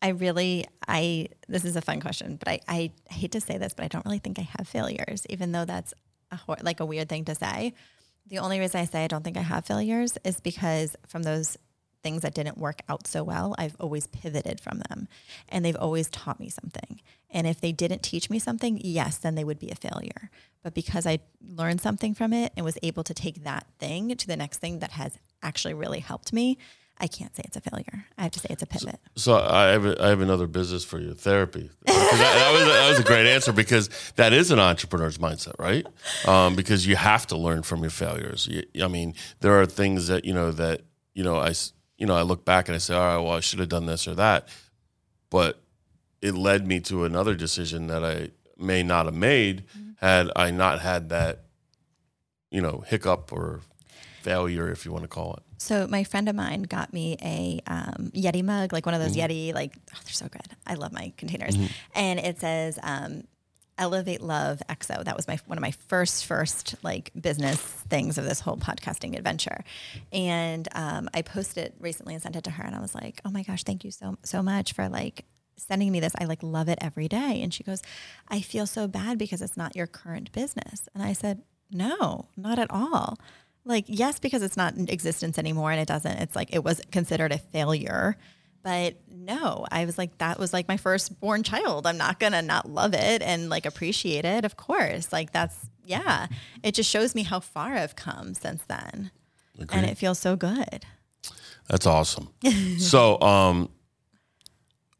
I 0.00 0.10
really, 0.10 0.66
I, 0.86 1.28
this 1.48 1.64
is 1.64 1.74
a 1.74 1.80
fun 1.80 2.00
question, 2.00 2.36
but 2.36 2.46
I, 2.46 2.60
I 2.68 2.92
hate 3.12 3.32
to 3.32 3.40
say 3.40 3.58
this, 3.58 3.74
but 3.74 3.84
I 3.84 3.88
don't 3.88 4.04
really 4.06 4.20
think 4.20 4.38
I 4.38 4.48
have 4.56 4.68
failures, 4.68 5.26
even 5.28 5.50
though 5.50 5.64
that's 5.64 5.92
a, 6.30 6.36
hor- 6.36 6.58
like 6.62 6.78
a 6.78 6.86
weird 6.86 7.08
thing 7.08 7.24
to 7.24 7.34
say. 7.34 7.74
The 8.28 8.38
only 8.38 8.60
reason 8.60 8.80
I 8.80 8.84
say 8.84 9.02
I 9.02 9.08
don't 9.08 9.24
think 9.24 9.36
I 9.36 9.42
have 9.42 9.64
failures 9.64 10.16
is 10.22 10.38
because 10.38 10.94
from 11.08 11.24
those 11.24 11.56
things 12.02 12.22
that 12.22 12.34
didn't 12.34 12.58
work 12.58 12.80
out 12.88 13.06
so 13.06 13.24
well, 13.24 13.54
I've 13.58 13.76
always 13.80 14.06
pivoted 14.06 14.60
from 14.60 14.80
them 14.88 15.08
and 15.48 15.64
they've 15.64 15.76
always 15.76 16.08
taught 16.08 16.40
me 16.40 16.48
something. 16.48 17.00
And 17.30 17.46
if 17.46 17.60
they 17.60 17.72
didn't 17.72 18.02
teach 18.02 18.30
me 18.30 18.38
something, 18.38 18.80
yes, 18.82 19.18
then 19.18 19.34
they 19.34 19.44
would 19.44 19.58
be 19.58 19.70
a 19.70 19.74
failure. 19.74 20.30
But 20.62 20.74
because 20.74 21.06
I 21.06 21.20
learned 21.46 21.80
something 21.80 22.14
from 22.14 22.32
it 22.32 22.52
and 22.56 22.64
was 22.64 22.78
able 22.82 23.04
to 23.04 23.14
take 23.14 23.44
that 23.44 23.66
thing 23.78 24.16
to 24.16 24.26
the 24.26 24.36
next 24.36 24.58
thing 24.58 24.78
that 24.78 24.92
has 24.92 25.18
actually 25.42 25.74
really 25.74 26.00
helped 26.00 26.32
me, 26.32 26.58
I 27.00 27.06
can't 27.06 27.34
say 27.34 27.42
it's 27.44 27.56
a 27.56 27.60
failure. 27.60 28.06
I 28.16 28.22
have 28.24 28.32
to 28.32 28.40
say 28.40 28.48
it's 28.50 28.62
a 28.62 28.66
pivot. 28.66 28.98
So 29.14 29.36
I 29.38 29.68
have 29.68 29.86
a, 29.86 30.02
I 30.02 30.08
have 30.08 30.20
another 30.20 30.46
business 30.46 30.84
for 30.84 30.98
you, 30.98 31.14
therapy. 31.14 31.70
That, 32.08 32.20
that 32.20 32.52
was 32.52 32.62
a, 32.62 32.64
that 32.64 32.88
was 32.88 32.98
a 33.00 33.02
great 33.02 33.26
answer 33.26 33.52
because 33.52 33.90
that 34.16 34.32
is 34.32 34.50
an 34.50 34.58
entrepreneur's 34.58 35.18
mindset, 35.18 35.54
right? 35.58 35.86
Um, 36.26 36.56
because 36.56 36.86
you 36.86 36.96
have 36.96 37.26
to 37.26 37.36
learn 37.36 37.62
from 37.62 37.82
your 37.82 37.90
failures. 37.90 38.48
You, 38.50 38.64
I 38.82 38.88
mean, 38.88 39.14
there 39.40 39.60
are 39.60 39.66
things 39.66 40.08
that 40.08 40.24
you 40.24 40.32
know 40.32 40.50
that 40.52 40.80
you 41.12 41.22
know 41.22 41.36
I 41.36 41.52
you 41.98 42.06
know 42.06 42.14
I 42.14 42.22
look 42.22 42.44
back 42.44 42.68
and 42.68 42.74
I 42.74 42.78
say, 42.78 42.94
all 42.94 43.00
right, 43.00 43.18
well 43.18 43.36
I 43.36 43.40
should 43.40 43.58
have 43.58 43.68
done 43.68 43.86
this 43.86 44.08
or 44.08 44.14
that, 44.14 44.48
but 45.30 45.60
it 46.22 46.34
led 46.34 46.66
me 46.66 46.80
to 46.80 47.04
another 47.04 47.34
decision 47.34 47.88
that 47.88 48.04
I 48.04 48.30
may 48.56 48.82
not 48.82 49.04
have 49.06 49.14
made 49.14 49.64
had 49.96 50.30
I 50.34 50.50
not 50.50 50.80
had 50.80 51.08
that 51.10 51.44
you 52.50 52.60
know 52.62 52.84
hiccup 52.86 53.32
or 53.32 53.60
failure, 54.22 54.70
if 54.70 54.84
you 54.84 54.92
want 54.92 55.04
to 55.04 55.08
call 55.08 55.34
it. 55.34 55.42
So 55.58 55.86
my 55.88 56.04
friend 56.04 56.28
of 56.28 56.36
mine 56.36 56.62
got 56.62 56.92
me 56.92 57.16
a 57.22 57.60
um, 57.66 58.10
Yeti 58.14 58.44
mug, 58.44 58.72
like 58.72 58.86
one 58.86 58.94
of 58.94 59.00
those 59.00 59.16
Yeti, 59.16 59.52
like 59.54 59.72
oh, 59.94 59.98
they're 60.04 60.12
so 60.12 60.28
good. 60.28 60.46
I 60.66 60.74
love 60.74 60.92
my 60.92 61.12
containers, 61.16 61.56
and 61.94 62.18
it 62.20 62.38
says 62.40 62.78
um, 62.82 63.24
"Elevate 63.78 64.20
Love 64.20 64.60
EXO." 64.68 65.04
That 65.04 65.16
was 65.16 65.26
my 65.26 65.38
one 65.46 65.56
of 65.56 65.62
my 65.62 65.70
first 65.70 66.26
first 66.26 66.74
like 66.82 67.10
business 67.18 67.58
things 67.60 68.18
of 68.18 68.24
this 68.24 68.40
whole 68.40 68.56
podcasting 68.56 69.16
adventure, 69.16 69.64
and 70.12 70.68
um, 70.72 71.08
I 71.14 71.22
posted 71.22 71.66
it 71.66 71.74
recently 71.80 72.14
and 72.14 72.22
sent 72.22 72.36
it 72.36 72.44
to 72.44 72.50
her, 72.50 72.64
and 72.64 72.74
I 72.74 72.80
was 72.80 72.94
like, 72.94 73.20
"Oh 73.24 73.30
my 73.30 73.42
gosh, 73.42 73.64
thank 73.64 73.84
you 73.84 73.90
so 73.90 74.16
so 74.22 74.42
much 74.42 74.72
for 74.72 74.88
like." 74.88 75.24
sending 75.60 75.90
me 75.90 75.98
this. 75.98 76.12
I 76.20 76.24
like 76.24 76.40
love 76.42 76.68
it 76.68 76.78
every 76.80 77.08
day. 77.08 77.40
And 77.42 77.52
she 77.52 77.64
goes, 77.64 77.82
I 78.28 78.40
feel 78.40 78.64
so 78.64 78.86
bad 78.86 79.18
because 79.18 79.42
it's 79.42 79.56
not 79.56 79.74
your 79.74 79.88
current 79.88 80.30
business. 80.30 80.88
And 80.94 81.02
I 81.02 81.12
said, 81.12 81.42
No, 81.70 82.28
not 82.36 82.60
at 82.60 82.70
all. 82.70 83.18
Like, 83.64 83.84
yes, 83.86 84.18
because 84.18 84.42
it's 84.42 84.56
not 84.56 84.76
in 84.76 84.88
existence 84.88 85.38
anymore 85.38 85.70
and 85.70 85.80
it 85.80 85.88
doesn't, 85.88 86.20
it's 86.20 86.34
like 86.34 86.54
it 86.54 86.64
was 86.64 86.80
considered 86.90 87.32
a 87.32 87.38
failure. 87.38 88.16
But 88.68 88.96
no, 89.10 89.66
I 89.72 89.86
was 89.86 89.96
like, 89.96 90.18
that 90.18 90.38
was 90.38 90.52
like 90.52 90.68
my 90.68 90.76
firstborn 90.76 91.42
child. 91.42 91.86
I'm 91.86 91.96
not 91.96 92.20
gonna 92.20 92.42
not 92.42 92.68
love 92.68 92.92
it 92.92 93.22
and 93.22 93.48
like 93.48 93.64
appreciate 93.64 94.26
it. 94.26 94.44
Of 94.44 94.58
course. 94.58 95.10
Like, 95.10 95.32
that's, 95.32 95.70
yeah. 95.86 96.26
It 96.62 96.74
just 96.74 96.90
shows 96.90 97.14
me 97.14 97.22
how 97.22 97.40
far 97.40 97.76
I've 97.76 97.96
come 97.96 98.34
since 98.34 98.62
then. 98.68 99.10
And 99.72 99.86
it 99.86 99.96
feels 99.96 100.18
so 100.18 100.36
good. 100.36 100.84
That's 101.70 101.86
awesome. 101.86 102.28
so, 102.78 103.18
um, 103.22 103.70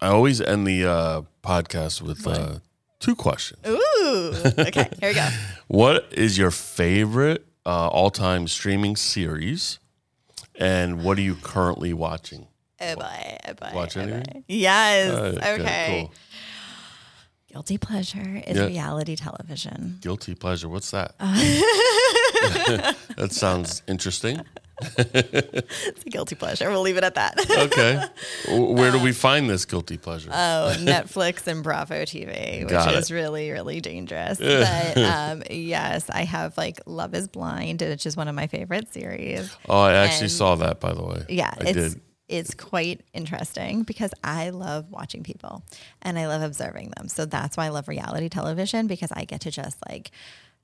I 0.01 0.07
always 0.07 0.41
end 0.41 0.67
the 0.67 0.87
uh, 0.87 1.23
podcast 1.43 2.01
with 2.01 2.27
uh, 2.27 2.61
two 3.01 3.15
questions. 3.15 3.61
Ooh. 3.69 4.33
Okay, 4.47 4.89
here 4.99 5.11
we 5.11 5.15
go. 5.15 5.29
What 5.67 6.09
is 6.13 6.39
your 6.39 6.53
favorite 6.53 7.45
uh, 7.67 7.89
all-time 7.89 8.49
streaming 8.49 8.97
series, 8.97 9.79
and 10.55 11.05
what 11.05 11.19
are 11.19 11.23
you 11.23 11.35
currently 11.35 11.93
watching? 11.93 12.47
Oh 12.81 12.95
boy, 12.97 13.37
oh 13.49 13.55
boy. 13.55 13.71
Watch 13.75 13.97
oh 13.97 14.01
anything? 14.01 14.45
Yes. 14.49 15.11
Uh, 15.13 15.57
okay. 15.61 16.01
cool. 16.09 16.15
Guilty 17.51 17.79
pleasure 17.79 18.43
is 18.47 18.57
Yeah. 18.57 18.67
reality 18.67 19.17
television. 19.17 19.99
Guilty 20.01 20.35
pleasure. 20.35 20.69
What's 20.69 20.91
that? 20.93 21.15
Uh. 22.41 22.93
that 23.17 23.33
sounds 23.33 23.83
interesting. 23.89 24.41
It's 24.97 26.05
a 26.07 26.09
guilty 26.11 26.37
pleasure. 26.37 26.71
We'll 26.71 26.83
leave 26.83 26.97
it 26.97 27.03
at 27.03 27.17
that. 27.17 27.35
Okay. 27.51 28.01
Where 28.49 28.93
do 28.93 29.01
we 29.01 29.11
find 29.27 29.51
this 29.51 29.65
guilty 29.65 29.97
pleasure? 29.99 30.31
Oh, 30.33 30.73
Netflix 30.79 31.47
and 31.49 31.65
Bravo 31.65 32.03
TV, 32.05 32.61
which 32.61 32.69
Got 32.69 32.93
it. 32.95 32.99
is 32.99 33.11
really, 33.11 33.51
really 33.51 33.81
dangerous. 33.81 34.39
But 34.39 34.97
um, 34.99 35.43
yes, 35.51 36.09
I 36.11 36.23
have 36.25 36.57
like 36.57 36.81
Love 36.87 37.13
is 37.15 37.27
Blind, 37.27 37.83
which 37.83 38.07
is 38.07 38.17
one 38.17 38.29
of 38.29 38.37
my 38.37 38.47
favorite 38.47 38.93
series. 38.93 39.51
oh, 39.69 39.81
I 39.81 39.95
actually 39.95 40.25
and- 40.27 40.31
saw 40.33 40.55
that, 40.57 40.79
by 40.79 40.93
the 40.95 41.03
way. 41.03 41.25
Yeah, 41.29 41.53
I 41.59 41.65
it's 41.65 41.73
did. 41.95 42.01
It's 42.29 42.55
quite 42.55 43.01
interesting 43.13 43.83
because 43.83 44.13
I 44.23 44.51
love 44.51 44.91
watching 44.91 45.23
people 45.23 45.65
and 46.03 46.19
I 46.19 46.27
love 46.27 46.43
observing 46.43 46.93
them. 46.97 47.09
So 47.09 47.25
that's 47.25 47.57
why 47.57 47.67
I 47.67 47.69
love 47.71 47.89
reality 47.89 48.29
television 48.29 48.87
because 48.87 49.11
I 49.13 49.25
get 49.25 49.41
to 49.43 49.51
just 49.51 49.79
like 49.89 50.11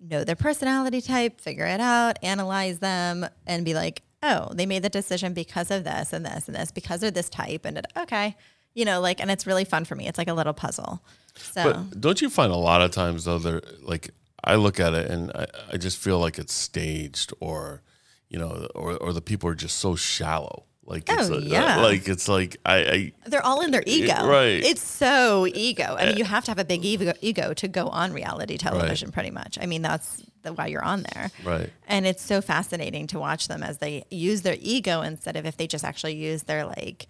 know 0.00 0.24
their 0.24 0.36
personality 0.36 1.00
type, 1.00 1.40
figure 1.40 1.66
it 1.66 1.80
out, 1.80 2.18
analyze 2.22 2.78
them, 2.78 3.26
and 3.46 3.64
be 3.64 3.74
like, 3.74 4.02
oh, 4.22 4.50
they 4.52 4.66
made 4.66 4.82
the 4.82 4.88
decision 4.88 5.32
because 5.32 5.70
of 5.70 5.84
this 5.84 6.12
and 6.12 6.24
this 6.24 6.48
and 6.48 6.56
this 6.56 6.70
because 6.70 7.02
of 7.02 7.14
this 7.14 7.28
type, 7.28 7.64
and 7.64 7.78
it, 7.78 7.86
okay, 7.96 8.36
you 8.74 8.84
know, 8.84 9.00
like, 9.00 9.20
and 9.20 9.30
it's 9.30 9.46
really 9.46 9.64
fun 9.64 9.84
for 9.84 9.94
me. 9.94 10.06
It's 10.08 10.18
like 10.18 10.28
a 10.28 10.34
little 10.34 10.52
puzzle. 10.52 11.02
So 11.36 11.64
But 11.64 12.00
don't 12.00 12.20
you 12.20 12.30
find 12.30 12.52
a 12.52 12.56
lot 12.56 12.82
of 12.82 12.90
times 12.90 13.24
though 13.24 13.38
they're 13.38 13.62
like 13.82 14.10
I 14.42 14.56
look 14.56 14.78
at 14.78 14.94
it 14.94 15.10
and 15.10 15.32
I, 15.32 15.46
I 15.72 15.76
just 15.76 15.98
feel 15.98 16.18
like 16.18 16.38
it's 16.38 16.52
staged 16.52 17.32
or 17.40 17.82
you 18.28 18.38
know 18.38 18.68
or 18.74 18.96
or 18.96 19.12
the 19.12 19.22
people 19.22 19.48
are 19.48 19.54
just 19.54 19.78
so 19.78 19.96
shallow. 19.96 20.64
Like 20.86 21.08
it's 21.08 21.30
Oh, 21.30 21.34
a- 21.34 21.40
yeah. 21.40 21.80
like 21.80 22.06
it's 22.08 22.28
like 22.28 22.56
I, 22.66 22.76
I 22.76 23.12
they're 23.26 23.44
all 23.44 23.62
in 23.62 23.70
their 23.70 23.82
ego. 23.86 24.26
right. 24.26 24.62
It's 24.62 24.82
so 24.82 25.46
ego. 25.46 25.96
I 25.98 26.06
mean, 26.06 26.16
you 26.18 26.24
have 26.24 26.44
to 26.44 26.50
have 26.50 26.58
a 26.58 26.64
big 26.64 26.84
ego, 26.84 27.12
ego 27.22 27.54
to 27.54 27.68
go 27.68 27.88
on 27.88 28.12
reality 28.12 28.58
television, 28.58 29.10
pretty 29.10 29.30
much. 29.30 29.58
I 29.60 29.66
mean, 29.66 29.80
that's 29.82 30.22
the, 30.42 30.52
why 30.52 30.66
you're 30.66 30.84
on 30.84 31.04
there. 31.14 31.30
right. 31.44 31.70
And 31.88 32.06
it's 32.06 32.22
so 32.22 32.40
fascinating 32.42 33.06
to 33.08 33.18
watch 33.18 33.48
them 33.48 33.62
as 33.62 33.78
they 33.78 34.04
use 34.10 34.42
their 34.42 34.56
ego 34.60 35.00
instead 35.00 35.36
of 35.36 35.46
if 35.46 35.56
they 35.56 35.66
just 35.66 35.84
actually 35.84 36.16
use 36.16 36.42
their 36.42 36.66
like 36.66 37.06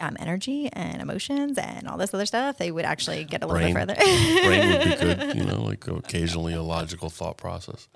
um, 0.00 0.16
energy 0.20 0.68
and 0.72 1.00
emotions 1.00 1.56
and 1.58 1.88
all 1.88 1.96
this 1.96 2.12
other 2.12 2.26
stuff, 2.26 2.58
they 2.58 2.70
would 2.70 2.84
actually 2.84 3.24
get 3.24 3.42
a 3.42 3.46
little 3.46 3.60
Brain. 3.62 3.74
bit 3.74 3.80
further. 3.80 3.94
Brain 3.94 4.68
would 4.70 4.84
be 4.84 4.96
good, 4.96 5.36
you 5.38 5.44
know, 5.44 5.62
like 5.62 5.86
occasionally 5.86 6.52
a 6.52 6.62
logical 6.62 7.10
thought 7.10 7.36
process. 7.38 7.88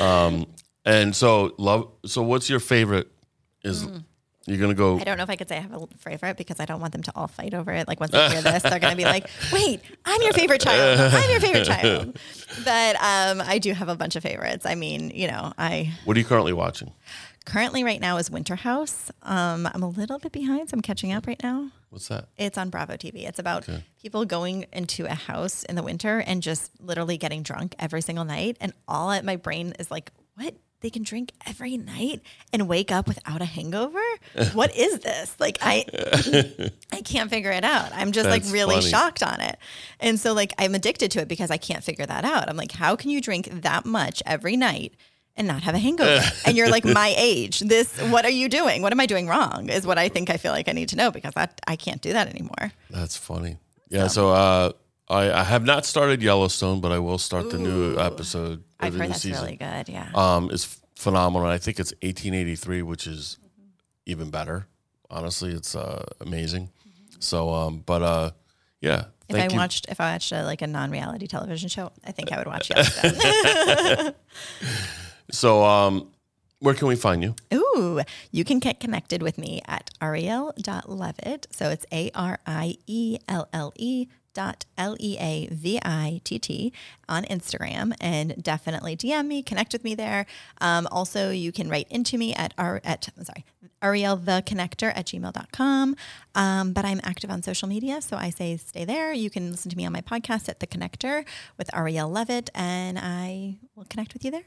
Um 0.00 0.46
and 0.84 1.14
so 1.14 1.54
love 1.58 1.88
so 2.04 2.22
what's 2.22 2.48
your 2.50 2.60
favorite 2.60 3.10
is 3.66 3.86
you're 4.46 4.58
gonna 4.58 4.74
go 4.74 4.96
Mm. 4.96 5.00
I 5.00 5.04
don't 5.04 5.16
know 5.18 5.24
if 5.24 5.30
I 5.30 5.36
could 5.36 5.48
say 5.48 5.56
I 5.56 5.60
have 5.60 5.72
a 5.72 5.86
favorite 5.98 6.36
because 6.36 6.60
I 6.60 6.66
don't 6.66 6.80
want 6.80 6.92
them 6.92 7.02
to 7.02 7.12
all 7.16 7.26
fight 7.26 7.52
over 7.52 7.72
it. 7.72 7.88
Like 7.88 7.98
once 7.98 8.12
they 8.12 8.28
hear 8.28 8.42
this, 8.42 8.62
they're 8.62 8.78
to 8.78 8.96
be 8.96 9.04
like, 9.04 9.28
"Wait, 9.52 9.80
I'm 10.04 10.22
your 10.22 10.32
favorite 10.32 10.60
child. 10.60 11.00
I'm 11.00 11.30
your 11.30 11.40
favorite 11.40 11.66
child." 11.66 12.18
But 12.64 12.96
um, 12.96 13.42
I 13.44 13.58
do 13.58 13.72
have 13.74 13.88
a 13.88 13.96
bunch 13.96 14.16
of 14.16 14.22
favorites. 14.22 14.64
I 14.64 14.76
mean, 14.76 15.10
you 15.10 15.26
know, 15.26 15.52
I 15.58 15.92
what 16.04 16.16
are 16.16 16.20
you 16.20 16.26
currently 16.26 16.52
watching? 16.52 16.92
currently 17.44 17.84
right 17.84 18.00
now 18.00 18.18
is 18.18 18.30
Winter 18.30 18.56
House. 18.56 19.10
Um, 19.22 19.68
I'm 19.72 19.82
a 19.82 19.88
little 19.88 20.18
bit 20.18 20.32
behind, 20.32 20.68
so 20.68 20.74
I'm 20.74 20.82
catching 20.82 21.12
up 21.12 21.26
right 21.26 21.40
now. 21.42 21.70
What's 21.90 22.08
that? 22.08 22.28
It's 22.36 22.58
on 22.58 22.70
Bravo 22.70 22.94
TV. 22.94 23.26
It's 23.26 23.38
about 23.38 23.66
people 24.02 24.24
going 24.26 24.66
into 24.72 25.06
a 25.06 25.14
house 25.14 25.62
in 25.62 25.76
the 25.76 25.82
winter 25.82 26.18
and 26.18 26.42
just 26.42 26.72
literally 26.80 27.16
getting 27.16 27.42
drunk 27.42 27.74
every 27.78 28.02
single 28.02 28.24
night. 28.24 28.56
And 28.60 28.72
all 28.86 29.10
at 29.12 29.24
my 29.24 29.36
brain 29.36 29.74
is 29.78 29.90
like, 29.90 30.10
what? 30.34 30.54
They 30.80 30.90
can 30.90 31.02
drink 31.02 31.32
every 31.46 31.76
night 31.76 32.20
and 32.52 32.68
wake 32.68 32.92
up 32.92 33.08
without 33.08 33.40
a 33.40 33.44
hangover? 33.46 34.02
what 34.52 34.74
is 34.76 34.98
this? 35.00 35.34
Like 35.40 35.58
I 35.60 35.84
I 36.92 37.00
can't 37.00 37.30
figure 37.30 37.50
it 37.50 37.64
out. 37.64 37.90
I'm 37.94 38.12
just 38.12 38.28
That's 38.28 38.44
like 38.46 38.52
really 38.52 38.76
funny. 38.76 38.88
shocked 38.88 39.22
on 39.22 39.40
it. 39.40 39.58
And 40.00 40.20
so 40.20 40.32
like 40.32 40.52
I'm 40.58 40.74
addicted 40.74 41.10
to 41.12 41.20
it 41.20 41.28
because 41.28 41.50
I 41.50 41.56
can't 41.56 41.82
figure 41.82 42.06
that 42.06 42.24
out. 42.24 42.48
I'm 42.48 42.56
like, 42.56 42.72
how 42.72 42.94
can 42.96 43.10
you 43.10 43.20
drink 43.20 43.48
that 43.62 43.86
much 43.86 44.22
every 44.26 44.56
night? 44.56 44.94
And 45.38 45.46
not 45.46 45.64
have 45.64 45.74
a 45.74 45.78
hangover, 45.78 46.24
and 46.46 46.56
you're 46.56 46.70
like 46.70 46.86
my 46.86 47.14
age. 47.18 47.60
This, 47.60 48.00
what 48.10 48.24
are 48.24 48.30
you 48.30 48.48
doing? 48.48 48.80
What 48.80 48.92
am 48.92 49.00
I 49.00 49.04
doing 49.04 49.28
wrong? 49.28 49.68
Is 49.68 49.86
what 49.86 49.98
I 49.98 50.08
think 50.08 50.30
I 50.30 50.38
feel 50.38 50.50
like 50.50 50.66
I 50.66 50.72
need 50.72 50.88
to 50.88 50.96
know 50.96 51.10
because 51.10 51.34
that 51.34 51.60
I 51.66 51.76
can't 51.76 52.00
do 52.00 52.14
that 52.14 52.28
anymore. 52.28 52.72
That's 52.88 53.18
funny. 53.18 53.58
Yeah, 53.90 54.06
so 54.06 54.30
uh 54.30 54.72
I, 55.08 55.30
I 55.30 55.44
have 55.44 55.64
not 55.64 55.84
started 55.86 56.22
Yellowstone, 56.22 56.80
but 56.80 56.90
I 56.90 56.98
will 56.98 57.18
start 57.18 57.50
the 57.50 57.58
new 57.58 57.98
episode. 57.98 58.64
I've 58.80 58.94
heard 58.94 59.10
that's 59.10 59.22
season. 59.22 59.44
really 59.44 59.56
good. 59.56 59.88
Yeah. 59.88 60.08
um, 60.14 60.50
is 60.50 60.80
phenomenal. 60.96 61.48
I 61.48 61.58
think 61.58 61.78
it's 61.78 61.92
1883, 62.02 62.82
which 62.82 63.06
is 63.06 63.38
even 64.06 64.30
better. 64.30 64.66
Honestly, 65.10 65.52
it's 65.52 65.74
uh, 65.74 66.04
amazing. 66.20 66.70
So, 67.18 67.52
um, 67.52 67.82
but 67.86 68.02
uh, 68.02 68.30
yeah, 68.80 69.04
if 69.28 69.36
I 69.36 69.46
you. 69.46 69.56
watched, 69.56 69.86
if 69.88 70.00
I 70.00 70.12
watched 70.12 70.32
a, 70.32 70.42
like 70.44 70.62
a 70.62 70.66
non-reality 70.66 71.26
television 71.26 71.68
show, 71.68 71.90
I 72.04 72.12
think 72.12 72.32
I 72.32 72.38
would 72.38 72.46
watch 72.46 72.70
Yellowstone. 72.70 74.14
so, 75.30 75.64
um, 75.64 76.10
where 76.60 76.74
can 76.74 76.88
we 76.88 76.96
find 76.96 77.22
you? 77.22 77.34
Ooh, 77.54 78.00
you 78.30 78.44
can 78.44 78.58
get 78.58 78.80
connected 78.80 79.22
with 79.22 79.38
me 79.38 79.60
at 79.66 79.90
arielle.leavitt. 80.00 81.46
So 81.50 81.70
it's 81.70 81.84
A 81.92 82.10
R 82.14 82.38
I 82.46 82.76
E 82.86 83.18
L 83.28 83.48
L 83.52 83.72
E 83.76 84.06
dot 84.36 84.66
L 84.76 84.94
E 85.00 85.16
A 85.18 85.48
V 85.50 85.78
I 85.82 86.20
T 86.22 86.38
T 86.38 86.72
on 87.08 87.24
Instagram 87.24 87.94
and 88.00 88.42
definitely 88.42 88.94
DM 88.96 89.26
me, 89.26 89.42
connect 89.42 89.72
with 89.72 89.82
me 89.82 89.94
there. 89.94 90.26
Um, 90.60 90.86
also, 90.92 91.30
you 91.30 91.52
can 91.52 91.70
write 91.70 91.86
into 91.90 92.18
me 92.18 92.34
at 92.34 92.52
our 92.58 92.82
at 92.84 93.08
I'm 93.16 93.24
sorry, 93.24 93.44
Arielle 93.82 94.22
the 94.22 94.42
connector 94.46 94.92
at 94.94 95.06
gmail.com. 95.06 95.96
Um, 96.34 96.72
but 96.74 96.84
I'm 96.84 97.00
active 97.02 97.30
on 97.30 97.42
social 97.42 97.66
media, 97.68 98.02
so 98.02 98.16
I 98.16 98.28
say 98.30 98.56
stay 98.58 98.84
there. 98.84 99.12
You 99.12 99.30
can 99.30 99.50
listen 99.50 99.70
to 99.70 99.76
me 99.76 99.86
on 99.86 99.92
my 99.92 100.02
podcast 100.02 100.48
at 100.50 100.60
The 100.60 100.66
Connector 100.66 101.24
with 101.56 101.68
Arielle 101.72 102.10
Leavitt, 102.12 102.50
and 102.54 102.98
I 102.98 103.56
will 103.74 103.86
connect 103.88 104.12
with 104.12 104.22
you 104.24 104.30
there. 104.30 104.44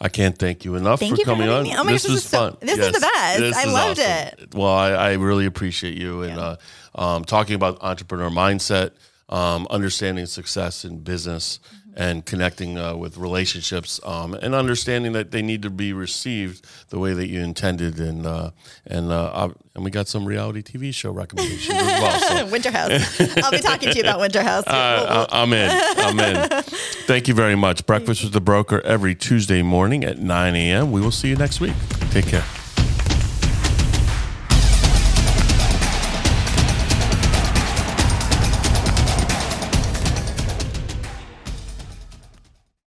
I 0.00 0.08
can't 0.08 0.38
thank 0.38 0.64
you 0.64 0.76
enough 0.76 1.00
Thank 1.00 1.16
for 1.16 1.20
you 1.20 1.24
coming 1.26 1.48
having 1.48 1.56
on. 1.58 1.62
me. 1.64 1.74
Oh 1.76 1.84
my 1.84 1.92
this 1.92 2.04
gosh, 2.04 2.12
this 2.14 2.24
is 2.24 2.30
so- 2.30 2.38
fun. 2.52 2.56
this 2.62 2.78
is 2.78 2.92
the 2.92 3.00
best. 3.00 3.56
I 3.56 3.64
loved 3.70 4.00
awesome. 4.00 4.38
it. 4.44 4.54
Well, 4.54 4.72
I, 4.72 4.90
I 4.92 5.12
really 5.14 5.44
appreciate 5.44 5.98
you 5.98 6.22
and 6.22 6.38
uh, 6.38 6.56
um, 6.94 7.24
talking 7.24 7.54
about 7.54 7.82
entrepreneur 7.82 8.30
mindset, 8.30 8.92
um, 9.28 9.66
understanding 9.70 10.26
success 10.26 10.84
in 10.84 11.00
business, 11.00 11.60
Mm-hmm. 11.98 12.02
and 12.02 12.24
connecting 12.26 12.78
uh, 12.78 12.94
with 12.94 13.16
relationships, 13.16 13.98
um, 14.04 14.34
and 14.34 14.54
understanding 14.54 15.12
that 15.12 15.30
they 15.30 15.42
need 15.42 15.62
to 15.62 15.70
be 15.70 15.92
received 15.94 16.64
the 16.90 16.98
way 16.98 17.14
that 17.14 17.28
you 17.28 17.40
intended. 17.40 17.98
And 17.98 18.26
uh, 18.26 18.50
and 18.86 19.10
uh, 19.10 19.48
and 19.74 19.84
we 19.84 19.90
got 19.90 20.06
some 20.06 20.24
reality 20.26 20.62
TV 20.62 20.92
show 20.94 21.10
recommendations 21.10 21.76
as 21.76 21.86
well. 22.00 22.20
So. 22.20 22.46
Winter 22.52 22.70
House. 22.70 23.20
I'll 23.42 23.50
be 23.50 23.58
talking 23.60 23.90
to 23.90 23.96
you 23.96 24.02
about 24.02 24.20
Winter 24.20 24.42
House. 24.42 24.66
Uh, 24.66 25.26
I'm 25.30 25.52
in. 25.52 25.70
I'm 25.72 26.20
in. 26.20 26.62
Thank 27.06 27.26
you 27.26 27.34
very 27.34 27.56
much. 27.56 27.86
Breakfast 27.86 28.22
with 28.22 28.32
the 28.32 28.40
Broker 28.40 28.80
every 28.82 29.14
Tuesday 29.14 29.62
morning 29.62 30.04
at 30.04 30.18
9 30.18 30.54
a.m. 30.54 30.92
We 30.92 31.00
will 31.00 31.10
see 31.10 31.28
you 31.28 31.36
next 31.36 31.58
week. 31.60 31.74
Take 32.10 32.26
care. 32.26 32.44